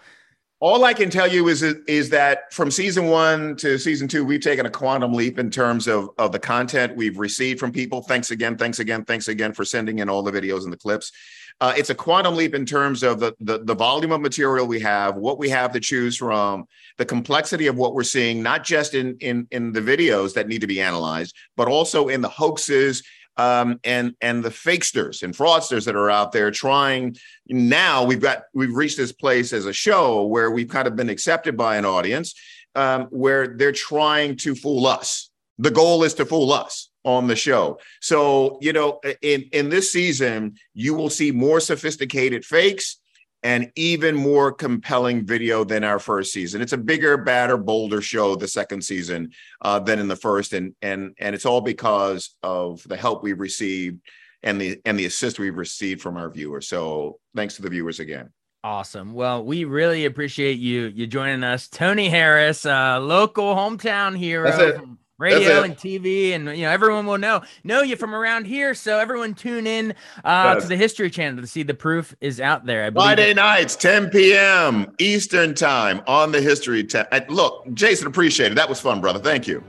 All 0.61 0.85
I 0.85 0.93
can 0.93 1.09
tell 1.09 1.27
you 1.27 1.47
is 1.47 1.63
is 1.63 2.11
that 2.11 2.53
from 2.53 2.69
season 2.69 3.07
one 3.07 3.55
to 3.57 3.79
season 3.79 4.07
two, 4.07 4.23
we've 4.23 4.41
taken 4.41 4.67
a 4.67 4.69
quantum 4.69 5.11
leap 5.11 5.39
in 5.39 5.49
terms 5.49 5.87
of 5.87 6.09
of 6.19 6.31
the 6.31 6.39
content 6.39 6.95
we've 6.95 7.17
received 7.17 7.59
from 7.59 7.71
people. 7.71 8.03
Thanks 8.03 8.29
again, 8.29 8.55
thanks 8.55 8.77
again, 8.79 9.03
thanks 9.03 9.27
again 9.27 9.53
for 9.53 9.65
sending 9.65 9.99
in 9.99 10.07
all 10.07 10.21
the 10.21 10.31
videos 10.31 10.63
and 10.63 10.71
the 10.71 10.77
clips. 10.77 11.11
Uh, 11.59 11.73
it's 11.75 11.89
a 11.89 11.95
quantum 11.95 12.35
leap 12.35 12.53
in 12.53 12.65
terms 12.65 13.01
of 13.01 13.19
the, 13.19 13.35
the 13.39 13.63
the 13.63 13.73
volume 13.73 14.11
of 14.11 14.21
material 14.21 14.67
we 14.67 14.79
have, 14.79 15.15
what 15.15 15.39
we 15.39 15.49
have 15.49 15.71
to 15.73 15.79
choose 15.79 16.15
from, 16.15 16.65
the 16.97 17.05
complexity 17.05 17.65
of 17.65 17.75
what 17.75 17.95
we're 17.95 18.03
seeing, 18.03 18.43
not 18.43 18.63
just 18.63 18.93
in 18.93 19.17
in 19.19 19.47
in 19.49 19.71
the 19.71 19.81
videos 19.81 20.31
that 20.35 20.47
need 20.47 20.61
to 20.61 20.67
be 20.67 20.79
analyzed, 20.79 21.35
but 21.57 21.67
also 21.67 22.07
in 22.07 22.21
the 22.21 22.29
hoaxes 22.29 23.01
um, 23.37 23.79
and 23.83 24.15
and 24.21 24.43
the 24.43 24.49
fakesters 24.49 25.23
and 25.23 25.35
fraudsters 25.35 25.85
that 25.85 25.95
are 25.95 26.09
out 26.09 26.31
there 26.31 26.51
trying. 26.51 27.15
Now 27.47 28.03
we've 28.03 28.21
got 28.21 28.43
we've 28.53 28.75
reached 28.75 28.97
this 28.97 29.11
place 29.11 29.53
as 29.53 29.65
a 29.65 29.73
show 29.73 30.25
where 30.25 30.51
we've 30.51 30.69
kind 30.69 30.87
of 30.87 30.95
been 30.95 31.09
accepted 31.09 31.57
by 31.57 31.77
an 31.77 31.85
audience 31.85 32.33
um, 32.75 33.03
where 33.05 33.55
they're 33.57 33.71
trying 33.71 34.35
to 34.37 34.55
fool 34.55 34.85
us. 34.85 35.29
The 35.57 35.71
goal 35.71 36.03
is 36.03 36.13
to 36.15 36.25
fool 36.25 36.51
us 36.51 36.89
on 37.03 37.27
the 37.27 37.35
show. 37.35 37.79
So, 37.99 38.57
you 38.61 38.73
know, 38.73 38.99
in 39.21 39.43
in 39.51 39.69
this 39.69 39.91
season, 39.91 40.55
you 40.73 40.93
will 40.93 41.09
see 41.09 41.31
more 41.31 41.59
sophisticated 41.59 42.45
fakes 42.45 42.97
and 43.43 43.71
even 43.75 44.15
more 44.15 44.51
compelling 44.51 45.25
video 45.25 45.63
than 45.63 45.83
our 45.83 45.99
first 45.99 46.31
season. 46.31 46.61
It's 46.61 46.73
a 46.73 46.77
bigger, 46.77 47.17
badder, 47.17 47.57
bolder 47.57 48.01
show 48.01 48.35
the 48.35 48.47
second 48.47 48.83
season 48.83 49.31
uh, 49.61 49.79
than 49.79 49.99
in 49.99 50.07
the 50.07 50.15
first, 50.15 50.53
and 50.53 50.75
and 50.81 51.15
and 51.19 51.35
it's 51.35 51.45
all 51.45 51.61
because 51.61 52.35
of 52.43 52.83
the 52.87 52.97
help 52.97 53.23
we've 53.23 53.39
received 53.39 54.01
and 54.43 54.59
the 54.59 54.79
and 54.85 54.97
the 54.97 55.05
assist 55.05 55.39
we've 55.39 55.57
received 55.57 56.01
from 56.01 56.17
our 56.17 56.29
viewers. 56.29 56.67
So, 56.67 57.19
thanks 57.35 57.55
to 57.55 57.61
the 57.61 57.69
viewers 57.69 57.99
again. 57.99 58.29
Awesome. 58.63 59.13
Well, 59.13 59.43
we 59.43 59.65
really 59.65 60.05
appreciate 60.05 60.59
you 60.59 60.91
you 60.93 61.07
joining 61.07 61.43
us, 61.43 61.67
Tony 61.67 62.09
Harris, 62.09 62.65
uh, 62.65 62.99
local 62.99 63.55
hometown 63.55 64.15
hero 64.15 64.51
from 64.51 64.99
radio 65.21 65.63
and 65.63 65.77
TV, 65.77 66.31
and 66.31 66.45
you 66.45 66.63
know 66.63 66.71
everyone 66.71 67.05
will 67.05 67.17
know 67.17 67.41
know 67.63 67.81
you 67.81 67.95
from 67.95 68.13
around 68.13 68.45
here. 68.45 68.73
So 68.73 68.99
everyone 68.99 69.33
tune 69.33 69.67
in 69.67 69.91
uh, 70.23 70.53
yes. 70.55 70.63
to 70.63 70.69
the 70.69 70.77
History 70.77 71.09
Channel 71.09 71.41
to 71.41 71.47
see 71.47 71.63
the 71.63 71.73
proof 71.73 72.15
is 72.19 72.41
out 72.41 72.65
there. 72.65 72.83
I 72.85 72.91
Friday 72.91 73.33
nights, 73.33 73.75
10 73.75 74.09
p.m. 74.09 74.93
Eastern 74.99 75.53
time 75.53 76.01
on 76.07 76.31
the 76.31 76.41
History. 76.41 76.83
Te- 76.83 77.03
Look, 77.29 77.71
Jason, 77.73 78.07
appreciate 78.07 78.51
it. 78.51 78.55
That 78.55 78.67
was 78.67 78.81
fun, 78.81 78.99
brother. 78.99 79.19
Thank 79.19 79.47
you. 79.47 79.63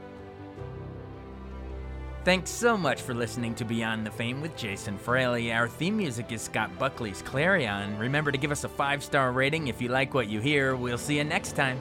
Thanks 2.24 2.50
so 2.50 2.76
much 2.76 3.02
for 3.02 3.14
listening 3.14 3.52
to 3.56 3.64
Beyond 3.64 4.06
the 4.06 4.10
Fame 4.12 4.40
with 4.40 4.56
Jason 4.56 4.96
Fraley. 4.96 5.52
Our 5.52 5.66
theme 5.66 5.96
music 5.96 6.30
is 6.30 6.40
Scott 6.40 6.70
Buckley's 6.78 7.20
Clarion. 7.20 7.98
Remember 7.98 8.30
to 8.30 8.38
give 8.38 8.52
us 8.52 8.62
a 8.62 8.68
five 8.68 9.02
star 9.02 9.32
rating 9.32 9.66
if 9.66 9.82
you 9.82 9.88
like 9.88 10.14
what 10.14 10.28
you 10.28 10.40
hear. 10.40 10.76
We'll 10.76 10.98
see 10.98 11.16
you 11.16 11.24
next 11.24 11.56
time. 11.56 11.80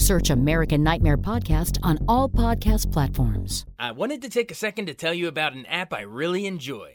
Search 0.00 0.30
American 0.30 0.82
Nightmare 0.82 1.18
Podcast 1.18 1.78
on 1.82 1.98
all 2.08 2.26
podcast 2.26 2.90
platforms. 2.90 3.66
I 3.78 3.92
wanted 3.92 4.22
to 4.22 4.30
take 4.30 4.50
a 4.50 4.54
second 4.54 4.86
to 4.86 4.94
tell 4.94 5.12
you 5.12 5.28
about 5.28 5.52
an 5.52 5.66
app 5.66 5.92
I 5.92 6.00
really 6.00 6.46
enjoy. 6.46 6.94